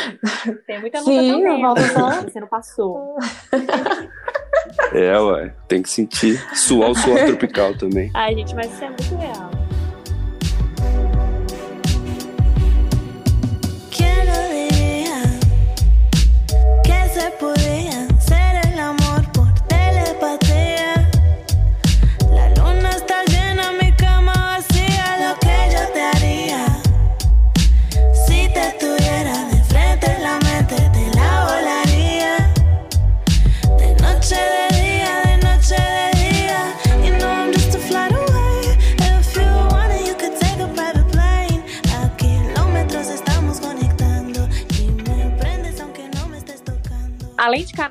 Tem 0.67 0.79
muita 0.79 0.99
luta 0.99 1.11
Sim, 1.11 1.31
também. 1.31 1.61
falta 1.61 1.81
só- 1.87 2.09
né? 2.09 2.21
Você 2.31 2.39
não 2.39 2.47
passou. 2.47 3.17
É, 4.93 5.19
ué. 5.19 5.53
Tem 5.67 5.81
que 5.81 5.89
sentir. 5.89 6.37
Suar 6.55 6.91
o 6.91 6.95
suor 6.95 7.17
tropical 7.25 7.75
também. 7.77 8.11
Ai, 8.13 8.35
gente, 8.35 8.53
mas 8.55 8.71
isso 8.71 8.83
é 8.83 8.87
muito 8.87 9.15
real. 9.15 9.60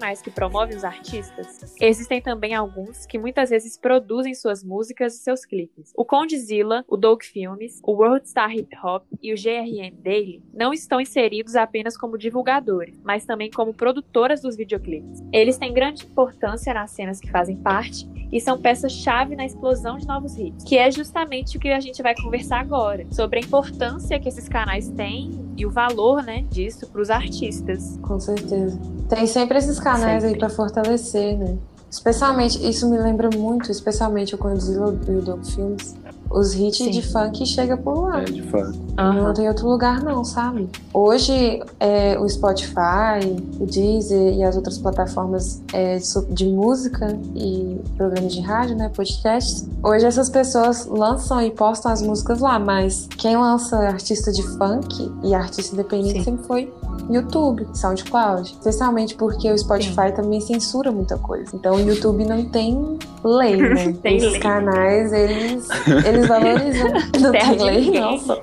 Canais 0.00 0.22
que 0.22 0.30
promovem 0.30 0.76
os 0.76 0.82
artistas, 0.82 1.76
existem 1.78 2.22
também 2.22 2.54
alguns 2.54 3.04
que 3.04 3.18
muitas 3.18 3.50
vezes 3.50 3.76
produzem 3.76 4.34
suas 4.34 4.64
músicas 4.64 5.14
e 5.14 5.18
seus 5.18 5.44
clipes. 5.44 5.92
O 5.94 6.06
Condzilla, 6.06 6.84
o 6.88 6.96
Doug 6.96 7.22
Filmes, 7.22 7.80
o 7.84 7.92
World 7.92 8.26
Star 8.26 8.50
Hip 8.50 8.74
Hop 8.82 9.04
e 9.22 9.32
o 9.32 9.36
GRM 9.36 9.94
Daily 10.02 10.42
não 10.54 10.72
estão 10.72 11.00
inseridos 11.00 11.54
apenas 11.54 11.98
como 11.98 12.16
divulgadores, 12.16 12.98
mas 13.04 13.26
também 13.26 13.50
como 13.50 13.74
produtoras 13.74 14.40
dos 14.40 14.56
videoclipes. 14.56 15.22
Eles 15.32 15.58
têm 15.58 15.74
grande 15.74 16.06
importância 16.06 16.72
nas 16.72 16.92
cenas 16.92 17.20
que 17.20 17.30
fazem 17.30 17.56
parte 17.56 18.08
e 18.32 18.40
são 18.40 18.58
peças-chave 18.58 19.36
na 19.36 19.44
explosão 19.44 19.98
de 19.98 20.06
novos 20.06 20.36
hits, 20.36 20.64
que 20.64 20.78
é 20.78 20.90
justamente 20.90 21.56
o 21.56 21.60
que 21.60 21.68
a 21.68 21.80
gente 21.80 22.02
vai 22.02 22.14
conversar 22.14 22.60
agora, 22.60 23.06
sobre 23.10 23.40
a 23.40 23.42
importância 23.42 24.18
que 24.18 24.28
esses 24.28 24.48
canais 24.48 24.88
têm 24.90 25.30
e 25.56 25.66
o 25.66 25.70
valor, 25.70 26.22
né, 26.22 26.46
disso 26.48 26.86
para 26.88 27.02
os 27.02 27.10
artistas. 27.10 27.98
Com 28.02 28.18
certeza. 28.18 28.80
Tem 29.08 29.26
sempre 29.26 29.58
esses 29.58 29.78
canais 29.78 29.89
aí 29.94 30.20
Sempre. 30.20 30.38
pra 30.38 30.48
fortalecer, 30.48 31.38
né? 31.38 31.56
Especialmente, 31.90 32.68
isso 32.68 32.88
me 32.88 32.96
lembra 32.98 33.28
muito, 33.34 33.70
especialmente 33.70 34.34
o 34.34 34.38
Condzilla 34.38 34.96
e 35.08 35.10
o 35.10 35.22
Doug 35.22 35.44
Films. 35.44 35.96
Os 36.30 36.54
hits 36.54 36.78
Sim. 36.78 36.90
de 36.90 37.02
funk 37.02 37.44
chegam 37.44 37.76
por 37.78 38.02
lá. 38.02 38.20
É, 38.20 38.24
de 38.24 38.42
fato. 38.42 38.78
Não 38.96 39.34
tem 39.34 39.48
outro 39.48 39.68
lugar 39.68 40.02
não, 40.02 40.24
sabe? 40.24 40.68
Hoje, 40.92 41.62
é, 41.80 42.18
o 42.18 42.28
Spotify, 42.28 43.36
o 43.58 43.66
Deezer 43.66 44.34
e 44.34 44.42
as 44.42 44.54
outras 44.56 44.78
plataformas 44.78 45.62
é, 45.72 45.98
de 46.30 46.46
música 46.46 47.18
e 47.34 47.80
programas 47.96 48.34
de 48.34 48.40
rádio, 48.40 48.76
né, 48.76 48.90
podcasts, 48.94 49.68
hoje 49.82 50.04
essas 50.06 50.28
pessoas 50.28 50.86
lançam 50.86 51.40
e 51.42 51.50
postam 51.50 51.90
as 51.90 52.02
músicas 52.02 52.40
lá, 52.40 52.58
mas 52.58 53.08
quem 53.16 53.36
lança 53.36 53.76
artista 53.76 54.30
de 54.30 54.42
funk 54.42 55.10
e 55.24 55.34
artista 55.34 55.74
independente 55.74 56.18
Sim. 56.18 56.24
sempre 56.24 56.46
foi 56.46 56.72
YouTube, 57.08 57.66
SoundCloud. 57.74 58.52
Especialmente 58.52 59.14
porque 59.14 59.50
o 59.50 59.58
Spotify 59.58 60.12
também 60.14 60.40
censura 60.40 60.92
muita 60.92 61.16
coisa. 61.18 61.50
Então 61.54 61.76
o 61.76 61.80
YouTube 61.80 62.24
não 62.24 62.44
tem 62.44 62.98
lei, 63.24 63.56
né? 63.56 63.92
Tem 64.02 64.16
Esses 64.16 64.32
lei. 64.32 64.40
canais, 64.40 65.12
eles, 65.12 65.68
eles 66.06 66.19
valorizam. 66.26 66.88
Não 67.20 67.32
Terra 67.32 67.48
tem 67.48 67.56
de 67.58 67.64
lei, 67.64 67.80
ninguém. 67.84 68.00
não. 68.00 68.18
só- 68.18 68.40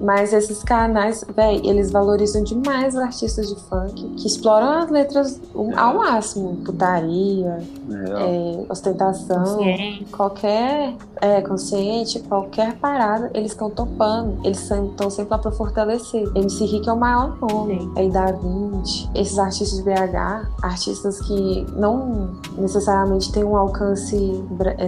mas 0.00 0.32
esses 0.32 0.62
canais, 0.62 1.24
véi, 1.34 1.60
eles 1.64 1.90
valorizam 1.90 2.42
demais 2.42 2.94
os 2.94 3.00
artistas 3.00 3.48
de 3.48 3.54
funk, 3.68 3.94
que 4.16 4.26
exploram 4.26 4.82
as 4.82 4.90
letras 4.90 5.40
um- 5.54 5.76
ao 5.78 5.94
máximo. 5.94 6.56
Putaria, 6.64 7.58
É, 7.90 8.10
é, 8.10 8.66
ostentação, 8.68 9.44
Consciente. 9.56 10.04
qualquer 10.12 10.94
é, 11.20 11.40
consciente, 11.40 12.20
qualquer 12.20 12.74
parada, 12.76 13.30
eles 13.34 13.52
estão 13.52 13.70
topando. 13.70 14.38
Eles 14.44 14.58
estão 14.70 15.08
sempre 15.10 15.30
lá 15.32 15.38
pra 15.38 15.50
fortalecer. 15.52 16.28
MC 16.34 16.64
Rick 16.66 16.88
é 16.88 16.92
o 16.92 16.96
maior 16.98 17.36
nome. 17.40 17.78
Sim. 17.80 17.92
Aí 17.96 18.10
da 18.10 18.26
20, 18.32 19.10
esses 19.14 19.38
artistas 19.38 19.78
de 19.78 19.82
BH, 19.84 20.48
artistas 20.62 21.20
que 21.22 21.66
não 21.76 22.30
necessariamente 22.58 23.32
têm 23.32 23.44
um 23.44 23.56
alcance 23.56 24.16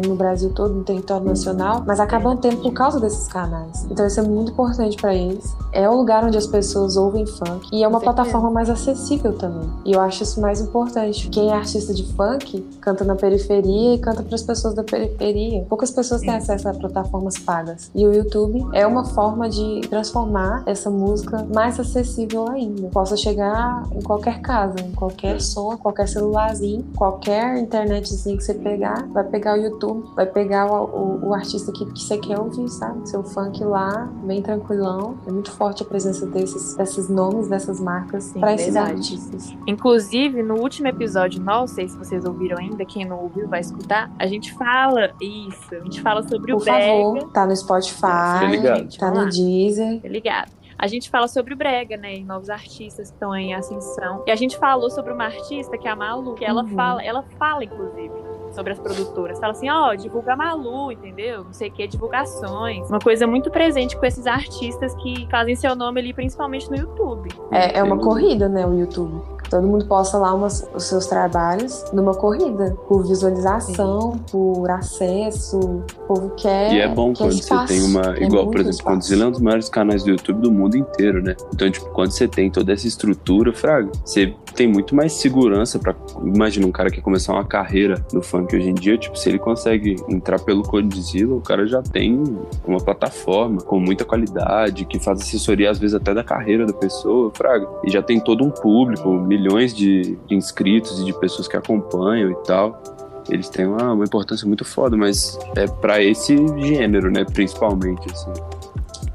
no 0.06 0.14
Brasil 0.16 0.50
todo, 0.54 0.74
no 0.74 0.84
território 0.96 1.26
nacional, 1.26 1.82
mas 1.86 2.00
acabam 2.00 2.36
tendo 2.36 2.58
por 2.58 2.72
causa 2.72 3.00
desses 3.00 3.28
canais. 3.28 3.86
Então 3.90 4.06
isso 4.06 4.20
é 4.20 4.22
muito 4.22 4.52
importante 4.52 4.96
pra 4.96 5.14
eles. 5.14 5.54
É 5.72 5.88
o 5.88 5.94
lugar 5.94 6.24
onde 6.24 6.38
as 6.38 6.46
pessoas 6.46 6.96
ouvem 6.96 7.26
funk 7.26 7.68
e 7.72 7.82
é 7.82 7.88
uma 7.88 8.00
plataforma 8.00 8.50
mais 8.50 8.70
acessível 8.70 9.32
também. 9.32 9.68
E 9.84 9.92
eu 9.92 10.00
acho 10.00 10.22
isso 10.22 10.40
mais 10.40 10.60
importante. 10.60 11.28
Quem 11.28 11.50
é 11.50 11.54
artista 11.54 11.92
de 11.92 12.04
funk 12.14 12.60
canta 12.80 13.04
na 13.04 13.14
periferia 13.14 13.94
e 13.94 13.98
canta 13.98 14.22
para 14.22 14.34
as 14.34 14.42
pessoas 14.42 14.74
da 14.74 14.82
periferia. 14.82 15.64
Poucas 15.68 15.90
pessoas 15.90 16.20
têm 16.20 16.34
acesso 16.34 16.68
a 16.68 16.74
plataformas 16.74 17.38
pagas. 17.38 17.90
E 17.94 18.06
o 18.06 18.12
YouTube 18.12 18.66
é 18.72 18.86
uma 18.86 19.04
forma 19.04 19.48
de 19.48 19.82
transformar 19.88 20.62
essa 20.66 20.90
música 20.90 21.46
mais 21.54 21.78
acessível 21.78 22.48
ainda. 22.48 22.88
Possa 22.88 23.16
chegar 23.16 23.84
em 23.92 24.02
qualquer 24.02 24.40
casa, 24.40 24.80
em 24.80 24.92
qualquer 24.92 25.40
som, 25.40 25.76
qualquer 25.76 26.08
celularzinho, 26.08 26.84
qualquer 26.96 27.58
internetzinho 27.58 28.36
que 28.36 28.44
você 28.44 28.54
pegar, 28.54 29.06
vai 29.08 29.24
pegar 29.24 29.54
o 29.54 29.62
YouTube, 29.62 30.04
vai 30.14 30.26
pegar 30.26 30.66
o, 30.66 30.85
o- 30.86 31.28
o 31.28 31.34
artista 31.34 31.72
que, 31.72 31.84
que 31.86 32.00
você 32.02 32.18
quer 32.18 32.38
ouvir, 32.38 32.68
sabe? 32.68 33.08
Seu 33.08 33.22
funk 33.24 33.62
lá, 33.64 34.08
bem 34.24 34.40
tranquilão. 34.42 35.16
É 35.26 35.32
muito 35.32 35.50
forte 35.52 35.82
a 35.82 35.86
presença 35.86 36.26
desses, 36.26 36.74
desses 36.76 37.08
nomes, 37.08 37.48
dessas 37.48 37.80
marcas 37.80 38.32
para 38.32 38.54
esses 38.54 38.72
verdade. 38.74 38.92
artistas. 38.92 39.56
Inclusive, 39.66 40.42
no 40.42 40.54
último 40.60 40.88
episódio, 40.88 41.42
não 41.42 41.66
sei 41.66 41.88
se 41.88 41.96
vocês 41.96 42.24
ouviram 42.24 42.58
ainda, 42.58 42.84
quem 42.84 43.04
não 43.04 43.18
ouviu 43.20 43.48
vai 43.48 43.60
escutar, 43.60 44.10
a 44.18 44.26
gente 44.26 44.52
fala 44.54 45.10
isso, 45.20 45.74
a 45.74 45.80
gente 45.80 46.00
fala 46.00 46.22
sobre 46.28 46.52
Por 46.52 46.62
o 46.62 46.64
Brega, 46.64 46.86
favor, 46.86 47.30
tá 47.32 47.46
no 47.46 47.56
Spotify, 47.56 48.46
ligado. 48.50 48.96
tá 48.98 49.10
no 49.10 49.16
lá. 49.18 49.24
Deezer. 49.24 50.00
tá 50.02 50.08
ligado? 50.08 50.52
A 50.78 50.86
gente 50.86 51.08
fala 51.08 51.26
sobre 51.26 51.54
o 51.54 51.56
Brega, 51.56 51.96
né? 51.96 52.16
E 52.16 52.22
novos 52.24 52.50
artistas 52.50 53.08
que 53.08 53.14
estão 53.14 53.34
em 53.34 53.54
ascensão. 53.54 54.22
E 54.26 54.30
a 54.30 54.36
gente 54.36 54.58
falou 54.58 54.90
sobre 54.90 55.10
uma 55.10 55.24
artista 55.24 55.78
que 55.78 55.88
é 55.88 55.90
a 55.90 55.96
Malu, 55.96 56.34
que 56.34 56.44
ela 56.44 56.62
Uhum. 56.64 56.68
fala, 56.68 57.02
ela 57.02 57.24
fala, 57.38 57.64
inclusive, 57.64 58.12
sobre 58.56 58.72
as 58.72 58.78
produtoras. 58.78 59.38
Fala 59.38 59.52
assim, 59.52 59.70
ó, 59.70 59.94
divulga 59.94 60.32
a 60.32 60.36
Malu, 60.36 60.90
entendeu? 60.90 61.44
Não 61.44 61.52
sei 61.52 61.68
o 61.68 61.72
que, 61.72 61.86
divulgações. 61.86 62.88
Uma 62.88 62.98
coisa 62.98 63.26
muito 63.26 63.50
presente 63.50 63.96
com 63.96 64.04
esses 64.04 64.26
artistas 64.26 64.94
que 64.96 65.28
fazem 65.30 65.54
seu 65.54 65.76
nome 65.76 66.00
ali, 66.00 66.12
principalmente 66.12 66.68
no 66.70 66.76
YouTube. 66.76 67.28
É, 67.52 67.78
é 67.78 67.82
uma 67.82 67.98
corrida, 67.98 68.48
né, 68.48 68.66
o 68.66 68.76
YouTube. 68.76 69.36
Todo 69.48 69.66
mundo 69.66 69.86
posta 69.86 70.18
lá 70.18 70.34
umas, 70.34 70.68
os 70.74 70.84
seus 70.84 71.06
trabalhos 71.06 71.84
numa 71.92 72.14
corrida, 72.14 72.76
por 72.88 73.06
visualização, 73.06 74.12
Sim. 74.12 74.20
por 74.32 74.70
acesso. 74.70 75.58
O 75.58 75.84
povo 76.08 76.30
quer. 76.30 76.72
E 76.72 76.80
é 76.80 76.88
bom 76.88 77.12
quando 77.14 77.32
espaço, 77.32 77.68
você 77.68 77.74
tem 77.74 77.84
uma. 77.84 78.14
quer 78.14 78.22
Igual, 78.22 78.46
por 78.46 78.56
exemplo, 78.56 78.70
espaço. 78.70 78.96
Condzilla 78.96 79.24
é 79.24 79.26
um 79.28 79.30
dos 79.30 79.40
maiores 79.40 79.68
canais 79.68 80.02
do 80.02 80.10
YouTube 80.10 80.40
do 80.40 80.50
mundo 80.50 80.76
inteiro, 80.76 81.22
né? 81.22 81.36
Então, 81.54 81.70
tipo, 81.70 81.88
quando 81.90 82.10
você 82.10 82.26
tem 82.26 82.50
toda 82.50 82.72
essa 82.72 82.88
estrutura, 82.88 83.52
Fraga, 83.52 83.92
você 84.04 84.34
tem 84.56 84.66
muito 84.66 84.94
mais 84.94 85.12
segurança 85.12 85.78
pra. 85.78 85.94
Imagina 86.24 86.66
um 86.66 86.72
cara 86.72 86.90
que 86.90 87.00
começar 87.00 87.34
uma 87.34 87.44
carreira 87.44 88.04
no 88.12 88.22
funk 88.22 88.56
hoje 88.56 88.70
em 88.70 88.74
dia, 88.74 88.96
tipo, 88.96 89.16
se 89.16 89.28
ele 89.28 89.38
consegue 89.38 89.96
entrar 90.08 90.40
pelo 90.40 90.62
Condzilla, 90.62 91.36
o 91.36 91.40
cara 91.40 91.66
já 91.66 91.82
tem 91.82 92.24
uma 92.66 92.78
plataforma 92.78 93.60
com 93.60 93.78
muita 93.78 94.04
qualidade, 94.04 94.86
que 94.86 94.98
faz 94.98 95.20
assessoria, 95.20 95.70
às 95.70 95.78
vezes, 95.78 95.94
até 95.94 96.14
da 96.14 96.24
carreira 96.24 96.66
da 96.66 96.72
pessoa, 96.72 97.30
Fraga. 97.34 97.68
E 97.84 97.90
já 97.90 98.02
tem 98.02 98.18
todo 98.18 98.42
um 98.42 98.50
público, 98.50 99.10
milhões 99.10 99.74
de, 99.74 100.18
inscritos 100.30 101.00
e 101.00 101.04
de 101.04 101.12
pessoas 101.20 101.46
que 101.46 101.56
acompanham 101.56 102.30
e 102.30 102.34
tal. 102.44 102.82
Eles 103.28 103.48
têm 103.48 103.66
uma, 103.66 103.92
uma 103.92 104.04
importância 104.04 104.46
muito 104.46 104.64
foda, 104.64 104.96
mas 104.96 105.38
é 105.56 105.66
pra 105.66 106.02
esse 106.02 106.36
gênero, 106.58 107.10
né? 107.10 107.24
Principalmente, 107.24 108.10
assim. 108.10 108.32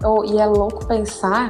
Oh, 0.04 0.24
e 0.26 0.38
é 0.38 0.46
louco 0.46 0.86
pensar 0.86 1.50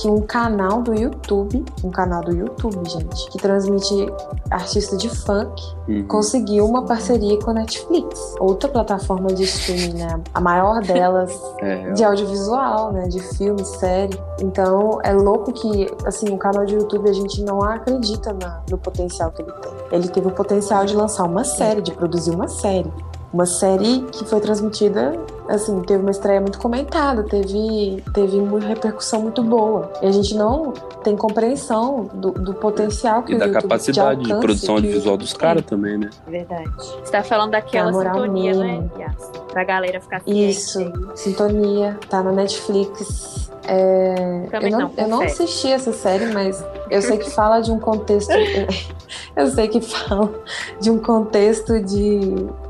que 0.00 0.08
um 0.08 0.20
canal 0.20 0.80
do 0.82 0.94
YouTube, 0.94 1.64
um 1.84 1.90
canal 1.90 2.22
do 2.22 2.34
YouTube, 2.34 2.78
gente, 2.88 3.28
que 3.30 3.38
transmite 3.38 4.10
artista 4.50 4.96
de 4.96 5.08
funk, 5.08 5.62
Uhum. 5.88 6.06
conseguiu 6.06 6.64
uma 6.64 6.84
parceria 6.84 7.36
com 7.40 7.50
a 7.50 7.54
Netflix, 7.54 8.34
outra 8.38 8.68
plataforma 8.68 9.28
de 9.32 9.42
streaming, 9.44 9.94
né? 9.98 10.20
A 10.32 10.40
maior 10.40 10.80
delas 10.82 11.32
É, 11.60 11.90
de 11.92 12.04
audiovisual, 12.04 12.92
né? 12.92 13.08
De 13.08 13.20
filme, 13.36 13.64
série. 13.64 14.18
Então 14.40 14.98
é 15.02 15.12
louco 15.12 15.52
que, 15.52 15.90
assim, 16.06 16.28
o 16.32 16.38
canal 16.38 16.64
de 16.64 16.74
YouTube 16.74 17.08
a 17.08 17.12
gente 17.12 17.42
não 17.42 17.62
acredita 17.62 18.32
na- 18.32 18.62
no 18.70 18.78
potencial 18.78 19.30
que 19.32 19.42
ele 19.42 19.52
tem. 19.52 19.72
Ele 19.90 20.08
teve 20.08 20.28
o 20.28 20.30
potencial 20.32 20.84
de 20.86 20.96
lançar 20.96 21.24
uma 21.24 21.44
série, 21.44 21.82
de 21.82 21.92
produzir 21.92 22.30
uma 22.30 22.48
série. 22.48 22.90
Uma 23.32 23.46
série 23.46 24.02
que 24.12 24.26
foi 24.26 24.40
transmitida, 24.40 25.18
assim, 25.48 25.80
teve 25.82 26.02
uma 26.02 26.10
estreia 26.10 26.40
muito 26.40 26.58
comentada, 26.58 27.22
teve, 27.22 28.02
teve 28.12 28.36
uma 28.36 28.60
repercussão 28.60 29.22
muito 29.22 29.42
boa. 29.42 29.90
E 30.02 30.06
a 30.06 30.12
gente 30.12 30.34
não 30.34 30.72
tem 31.02 31.16
compreensão 31.16 32.10
do, 32.12 32.30
do 32.32 32.54
potencial 32.54 33.22
que 33.22 33.32
E 33.32 33.36
o 33.36 33.38
da 33.38 33.46
YouTube 33.46 33.62
capacidade 33.62 34.22
de, 34.22 34.32
alcance 34.32 34.46
produção 34.46 34.74
audiovisual 34.74 35.16
dos 35.16 35.32
caras 35.32 35.64
também, 35.64 35.96
né? 35.96 36.10
Verdade. 36.26 36.70
Você 36.76 37.10
tá 37.10 37.22
falando 37.22 37.52
daquela 37.52 37.90
É 37.90 38.04
sintonia, 38.04 38.54
né, 38.54 38.64
mesmo. 38.64 38.90
Yas? 38.98 39.30
Pra 39.50 39.64
galera 39.64 40.00
ficar 40.00 40.20
ciente 40.20 40.50
Isso, 40.50 40.78
aí. 40.78 40.92
Sintonia, 41.14 41.98
tá 42.10 42.22
na 42.22 42.32
Netflix. 42.32 43.50
É, 43.66 44.48
eu 44.52 44.70
não, 44.70 44.90
eu 44.96 45.08
não 45.08 45.22
assisti 45.22 45.68
essa 45.68 45.92
série, 45.92 46.26
mas 46.32 46.62
eu 46.92 47.00
sei 47.00 47.16
que 47.16 47.30
fala 47.30 47.60
de 47.60 47.72
um 47.72 47.78
contexto. 47.78 48.30
eu 49.34 49.46
sei 49.48 49.66
que 49.66 49.80
fala 49.80 50.30
de 50.78 50.90
um 50.90 50.98
contexto 50.98 51.80
de, 51.80 52.20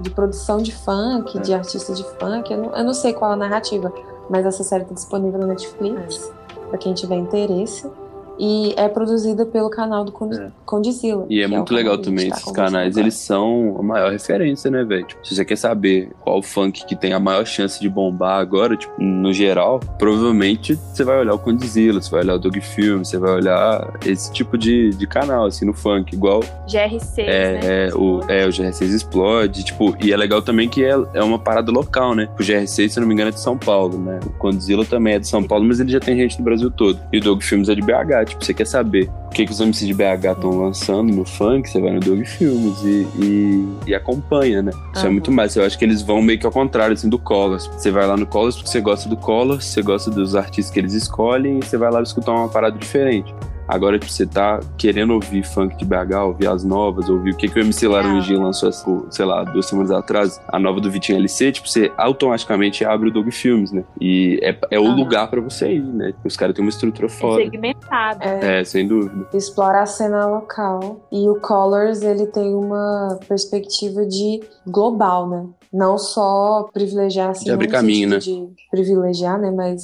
de 0.01 0.11
produção 0.11 0.59
de 0.59 0.73
funk, 0.73 1.41
de 1.41 1.53
artista 1.53 1.93
de 1.93 2.05
funk. 2.19 2.53
Eu 2.53 2.59
não, 2.59 2.77
eu 2.77 2.85
não 2.85 2.95
sei 2.95 3.13
qual 3.13 3.33
a 3.33 3.37
narrativa, 3.37 3.93
mas 4.31 4.47
essa 4.47 4.63
série 4.63 4.85
tá 4.85 4.95
disponível 4.95 5.41
na 5.41 5.49
Netflix, 5.49 6.33
pra 6.69 6.79
quem 6.79 6.95
tiver 6.95 7.17
interesse. 7.17 7.91
E 8.39 8.75
é 8.77 8.89
produzida 8.89 9.45
pelo 9.47 9.71
canal 9.71 10.05
do 10.05 10.13
É. 10.35 10.51
Condzilla. 10.65 11.27
E 11.29 11.41
é 11.41 11.45
que 11.45 11.55
muito 11.55 11.71
o 11.71 11.75
legal 11.75 11.99
também, 11.99 12.31
tá 12.31 12.37
esses 12.37 12.53
canais, 12.53 12.97
eles 12.97 13.15
são 13.15 13.77
a 13.79 13.83
maior 13.83 14.11
referência, 14.11 14.71
né, 14.71 14.85
velho? 14.85 15.07
Tipo, 15.07 15.27
se 15.27 15.35
você 15.35 15.45
quer 15.45 15.57
saber 15.57 16.11
qual 16.21 16.43
funk 16.43 16.85
que 16.87 16.97
tem 16.97 17.13
a 17.13 17.21
maior 17.21 17.45
chance 17.45 17.81
de 17.81 17.89
bombar 17.89 18.41
agora, 18.41 18.77
tipo, 18.77 18.95
no 19.03 19.33
geral, 19.33 19.81
provavelmente 19.99 20.75
você 20.75 21.05
vai 21.05 21.19
olhar 21.19 21.35
o 21.35 21.39
Condzilla, 21.39 22.01
você 22.01 22.11
vai 22.11 22.21
olhar 22.21 22.35
o 22.35 22.39
Dog 22.39 22.61
Film, 22.61 23.05
você 23.05 23.19
vai 23.19 23.33
olhar 23.33 23.93
esse 24.07 24.33
tipo 24.33 24.57
de, 24.57 24.91
de 24.91 25.07
canal, 25.07 25.47
assim, 25.47 25.65
no 25.65 25.75
funk, 25.75 26.15
igual 26.15 26.41
GR6, 26.67 27.19
é, 27.19 27.25
né? 27.25 27.61
é, 27.63 27.95
o, 27.95 28.21
é, 28.29 28.47
o 28.47 28.49
GR6 28.49 28.83
explode, 28.83 29.65
tipo, 29.65 29.95
e 30.03 30.13
é 30.13 30.17
legal 30.17 30.41
também 30.43 30.69
que 30.69 30.85
é, 30.85 30.95
é 31.15 31.23
uma 31.23 31.39
parada 31.39 31.71
local, 31.71 32.15
né? 32.15 32.29
O 32.39 32.43
GR6, 32.43 32.89
se 32.89 32.99
eu 32.99 33.01
não 33.03 33.09
me 33.09 33.15
engano, 33.15 33.29
é 33.29 33.33
de 33.33 33.41
São 33.41 33.57
Paulo, 33.57 33.99
né? 33.99 34.21
O 34.25 34.31
Condzilla 34.31 34.85
também 34.85 35.15
é 35.15 35.19
de 35.19 35.29
São 35.29 35.43
Paulo, 35.43 35.65
mas 35.65 35.81
ele 35.81 35.93
já 35.93 36.01
tem 36.01 36.17
gente 36.17 36.39
no 36.39 36.45
Brasil 36.45 36.71
todo. 36.71 36.99
E 37.13 37.19
o 37.19 37.21
Dog 37.21 37.45
Filmes 37.45 37.69
é 37.69 37.75
de 37.75 37.83
BH, 37.83 38.22
tipo, 38.25 38.45
você 38.45 38.55
quer 38.55 38.67
saber 38.67 39.11
o 39.27 39.31
que, 39.31 39.47
que 39.47 39.53
os 39.53 39.61
MCs 39.61 39.87
de 39.87 39.95
BH 39.95 40.33
estão 40.35 40.51
lançando 40.51 41.13
no 41.13 41.25
funk, 41.25 41.69
você 41.69 41.81
vai 41.81 41.93
no 41.93 42.01
Dog 42.01 42.25
Filmes 42.25 42.83
e, 42.85 43.07
e, 43.19 43.69
e 43.89 43.95
acompanha, 43.95 44.63
né? 44.63 44.73
Isso 44.95 45.05
é 45.05 45.07
Aham. 45.07 45.13
muito 45.13 45.31
mais. 45.33 45.57
Eu 45.57 45.65
acho 45.65 45.79
que 45.79 45.85
eles 45.85 46.03
vão 46.03 46.21
meio 46.21 46.39
que 46.39 46.47
ao 46.47 46.53
contrário, 46.53 46.95
assim, 46.95 47.09
do 47.09 47.19
Colors. 47.19 47.67
Você 47.67 47.91
vai 47.91 48.07
lá 48.07 48.17
no 48.17 48.27
Colors 48.27 48.57
porque 48.57 48.71
você 48.71 48.81
gosta 48.81 49.09
do 49.09 49.17
Colors, 49.17 49.65
você 49.65 49.83
gosta 49.83 50.11
dos 50.11 50.35
artistas 50.35 50.73
que 50.73 50.79
eles 50.81 50.93
escolhem 50.95 51.59
e 51.59 51.65
você 51.65 51.77
vai 51.77 51.91
lá 51.91 52.03
escutar 52.03 52.33
uma 52.33 52.49
parada 52.49 52.79
diferente. 52.79 53.35
Agora, 53.73 53.99
tipo, 53.99 54.13
você 54.13 54.27
tá 54.27 54.61
querendo 54.77 55.15
ouvir 55.15 55.43
funk 55.45 55.77
de 55.79 55.85
BH, 55.87 56.15
ouvir 56.27 56.47
as 56.47 56.63
novas, 56.63 57.09
ouvir 57.09 57.33
o 57.33 57.37
que, 57.37 57.49
que 57.49 57.59
o 57.59 57.63
MC 57.63 57.89
Laranjinha 57.89 58.39
lançou, 58.39 58.71
tipo, 58.71 59.07
sei 59.11 59.25
lá, 59.25 59.45
duas 59.45 59.65
semanas 59.67 59.91
atrás, 59.91 60.39
a 60.49 60.59
nova 60.59 60.79
do 60.79 60.91
Vitinho 60.91 61.17
LC, 61.19 61.53
tipo, 61.53 61.67
você 61.69 61.91
automaticamente 61.97 62.85
abre 62.85 63.09
o 63.09 63.13
Dog 63.13 63.31
Filmes, 63.31 63.73
né? 63.73 63.83
E 64.01 64.39
é, 64.43 64.57
é 64.73 64.79
o 64.79 64.91
lugar 64.95 65.29
pra 65.31 65.41
você 65.41 65.73
ir, 65.73 65.83
né? 65.83 66.13
Os 66.25 66.37
caras 66.37 66.55
têm 66.55 66.63
uma 66.65 66.69
estrutura 66.69 67.07
É 67.07 67.11
foda. 67.11 67.43
segmentado. 67.45 68.23
É, 68.23 68.61
É, 68.61 68.65
sem 68.65 68.87
dúvida. 68.87 69.27
explora 69.33 69.81
a 69.83 69.87
cena 69.87 70.27
local. 70.27 71.07
E 71.11 71.29
o 71.29 71.37
Colors, 71.41 72.03
ele 72.03 72.27
tem 72.27 72.55
uma 72.55 73.19
perspectiva 73.27 74.05
de 74.05 74.41
global, 74.67 75.29
né? 75.29 75.47
Não 75.73 75.97
só 75.97 76.69
privilegiar, 76.73 77.31
assim, 77.31 77.47
De 77.47 77.51
abrir 77.51 77.69
caminho, 77.69 78.11
sentido 78.21 78.49
de 78.49 78.55
privilegiar, 78.71 79.39
né? 79.41 79.51
Mas 79.51 79.83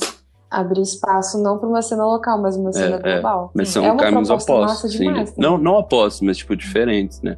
abrir 0.51 0.83
espaço 0.83 1.43
não 1.43 1.59
para 1.59 1.69
uma 1.69 1.83
cena 1.83 2.05
local, 2.05 2.41
mas 2.41 2.57
uma 2.57 2.73
cena 2.73 3.01
é. 3.03 3.15
global. 3.15 3.51
Mas 3.55 3.69
são 3.69 3.85
É 3.85 3.97
caminhos 3.97 4.31
opostos. 4.31 4.93
sim. 4.93 4.99
demais, 4.99 5.31
né? 5.31 5.37
Não, 5.37 5.59
não 5.59 5.73
opostos, 5.75 6.21
mas, 6.23 6.37
tipo, 6.39 6.57
diferentes, 6.57 7.21
né? 7.23 7.37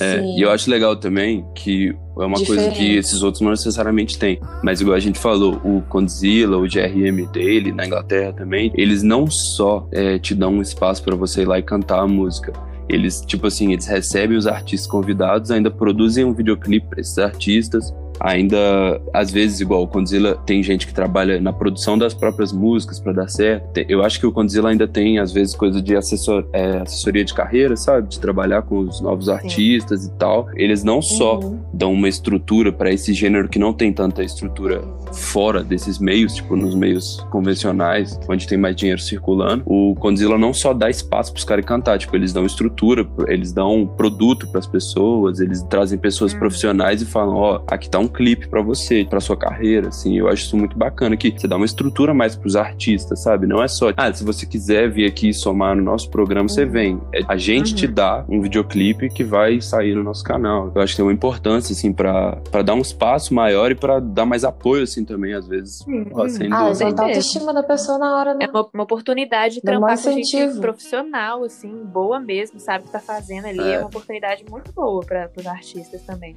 É, 0.00 0.20
e 0.22 0.42
eu 0.42 0.50
acho 0.52 0.70
legal 0.70 0.94
também 0.94 1.44
que 1.52 1.88
é 2.16 2.24
uma 2.24 2.36
coisa 2.36 2.62
que 2.68 2.70
Diferente. 2.70 2.96
esses 2.96 3.22
outros 3.22 3.40
não 3.40 3.50
necessariamente 3.50 4.18
têm. 4.18 4.38
Mas 4.62 4.80
igual 4.80 4.94
a 4.96 5.00
gente 5.00 5.18
falou, 5.18 5.54
o 5.64 5.82
Condzilla, 5.88 6.56
o 6.58 6.62
GRM 6.62 7.26
dele, 7.32 7.72
na 7.72 7.86
Inglaterra 7.86 8.32
também, 8.32 8.70
eles 8.76 9.02
não 9.02 9.26
só 9.28 9.88
é, 9.90 10.18
te 10.18 10.34
dão 10.34 10.54
um 10.54 10.62
espaço 10.62 11.02
pra 11.02 11.16
você 11.16 11.42
ir 11.42 11.46
lá 11.46 11.58
e 11.58 11.62
cantar 11.62 12.00
a 12.00 12.06
música. 12.06 12.52
Eles, 12.88 13.20
tipo 13.20 13.46
assim, 13.46 13.72
eles 13.72 13.86
recebem 13.86 14.36
os 14.36 14.46
artistas 14.46 14.88
convidados, 14.88 15.50
ainda 15.50 15.70
produzem 15.70 16.24
um 16.24 16.32
videoclipe 16.32 16.86
pra 16.88 17.00
esses 17.00 17.18
artistas, 17.18 17.92
ainda, 18.20 19.00
às 19.12 19.30
vezes, 19.30 19.60
igual 19.60 19.82
o 19.82 19.88
Condzilla, 19.88 20.36
tem 20.46 20.62
gente 20.62 20.86
que 20.86 20.94
trabalha 20.94 21.40
na 21.40 21.52
produção 21.52 21.96
das 21.98 22.14
próprias 22.14 22.52
músicas 22.52 23.00
pra 23.00 23.12
dar 23.12 23.28
certo. 23.28 23.78
Eu 23.88 24.02
acho 24.04 24.20
que 24.20 24.26
o 24.26 24.32
Condzilla 24.32 24.70
ainda 24.70 24.86
tem, 24.86 25.18
às 25.18 25.32
vezes, 25.32 25.54
coisa 25.54 25.80
de 25.82 25.96
assessor, 25.96 26.44
é, 26.52 26.78
assessoria 26.78 27.24
de 27.24 27.32
carreira, 27.34 27.76
sabe? 27.76 28.08
De 28.08 28.20
trabalhar 28.20 28.62
com 28.62 28.78
os 28.80 29.00
novos 29.00 29.28
artistas 29.28 30.04
e 30.06 30.10
tal. 30.12 30.48
Eles 30.54 30.84
não 30.84 31.00
só 31.02 31.38
Uhum. 31.40 31.58
dão 31.72 31.92
uma 31.92 32.08
estrutura 32.08 32.72
pra 32.72 32.92
esse 32.92 33.12
gênero 33.12 33.48
que 33.48 33.58
não 33.58 33.72
tem 33.72 33.92
tanta 33.92 34.22
estrutura 34.22 34.82
fora 35.12 35.62
desses 35.64 35.98
meios, 35.98 36.34
tipo 36.34 36.54
nos 36.56 36.74
meios 36.74 37.24
convencionais, 37.30 38.18
onde 38.28 38.46
tem 38.46 38.58
mais 38.58 38.76
dinheiro 38.76 39.00
circulando. 39.00 39.62
O 39.66 39.94
Condzilla 39.96 40.36
não 40.38 40.52
só 40.52 40.72
dá 40.74 40.88
espaço 40.90 41.32
pros 41.32 41.44
caras 41.44 41.64
cantar, 41.64 41.98
tipo, 41.98 42.14
eles 42.16 42.32
dão 42.32 42.44
estrutura, 42.46 43.06
eles 43.28 43.52
dão 43.52 43.86
produto 43.86 44.46
pras 44.50 44.66
pessoas, 44.66 45.40
eles 45.40 45.62
trazem 45.64 45.98
pessoas 45.98 46.34
Hum. 46.34 46.38
profissionais 46.38 47.02
e 47.02 47.06
falam, 47.06 47.36
ó, 47.36 47.60
aqui 47.66 47.88
tá 47.88 47.98
um 47.98 48.08
clipe 48.10 48.48
pra 48.48 48.60
você, 48.62 49.04
pra 49.08 49.20
sua 49.20 49.36
carreira, 49.36 49.88
assim. 49.88 50.18
Eu 50.18 50.28
acho 50.28 50.44
isso 50.44 50.56
muito 50.56 50.76
bacana 50.76 51.16
que 51.16 51.30
você 51.30 51.46
dá 51.48 51.56
uma 51.56 51.66
estrutura 51.66 52.12
mais 52.12 52.36
pros 52.36 52.56
artistas, 52.56 53.22
sabe? 53.22 53.46
Não 53.46 53.62
é 53.62 53.68
só, 53.68 53.92
ah, 53.96 54.12
se 54.12 54.24
você 54.24 54.44
quiser 54.46 54.90
vir 54.90 55.06
aqui 55.06 55.32
somar 55.32 55.74
no 55.76 55.82
nosso 55.82 56.10
programa, 56.10 56.48
você 56.48 56.64
Uhum. 56.64 56.70
vem. 56.70 57.00
É, 57.14 57.20
a 57.28 57.36
gente 57.36 57.70
Uhum. 57.70 57.76
te 57.76 57.86
dá 57.86 58.24
um 58.28 58.40
videoclipe 58.40 59.08
que 59.10 59.24
vai 59.24 59.60
sair 59.60 59.94
no 59.94 60.02
nosso 60.02 60.24
canal. 60.24 60.70
Eu 60.74 60.80
acho 60.82 60.92
que 60.92 60.96
tem 60.98 61.04
uma 61.06 61.12
importância, 61.12 61.72
assim, 61.72 61.92
pra, 61.92 62.36
pra 62.50 62.62
dar 62.62 62.74
um 62.74 62.80
espaço 62.80 63.32
maior 63.34 63.70
e 63.70 63.74
pra 63.74 64.00
dar 64.00 64.26
mais 64.26 64.44
apoio, 64.44 64.82
assim, 64.84 65.04
também, 65.04 65.32
às 65.34 65.46
vezes. 65.46 65.84
Ó, 66.12 66.28
sem 66.28 66.46
Ah, 66.52 66.56
dúvida. 66.58 66.70
exaltar 66.70 66.70
a 66.70 66.74
certeza. 66.74 67.02
autoestima 67.02 67.54
da 67.54 67.62
pessoa 67.62 67.98
na 67.98 68.16
hora, 68.18 68.34
né? 68.34 68.46
É 68.46 68.50
uma, 68.50 68.68
uma 68.74 68.82
oportunidade 68.84 69.56
de 69.56 69.60
Dá 69.62 69.72
trampar 69.72 69.96
com 69.96 70.10
gente 70.12 70.36
incentivo. 70.36 70.60
profissional, 70.60 71.44
assim, 71.44 71.72
boa 71.84 72.18
mesmo, 72.20 72.58
sabe 72.60 72.84
o 72.84 72.86
que 72.86 72.92
tá 72.92 73.00
fazendo 73.00 73.46
ali. 73.46 73.60
É, 73.60 73.74
É. 73.74 73.78
uma 73.78 73.86
oportunidade 73.88 74.44
muito 74.50 74.72
boa 74.72 75.04
para 75.04 75.30
os 75.36 75.46
artistas 75.46 76.02
também. 76.02 76.36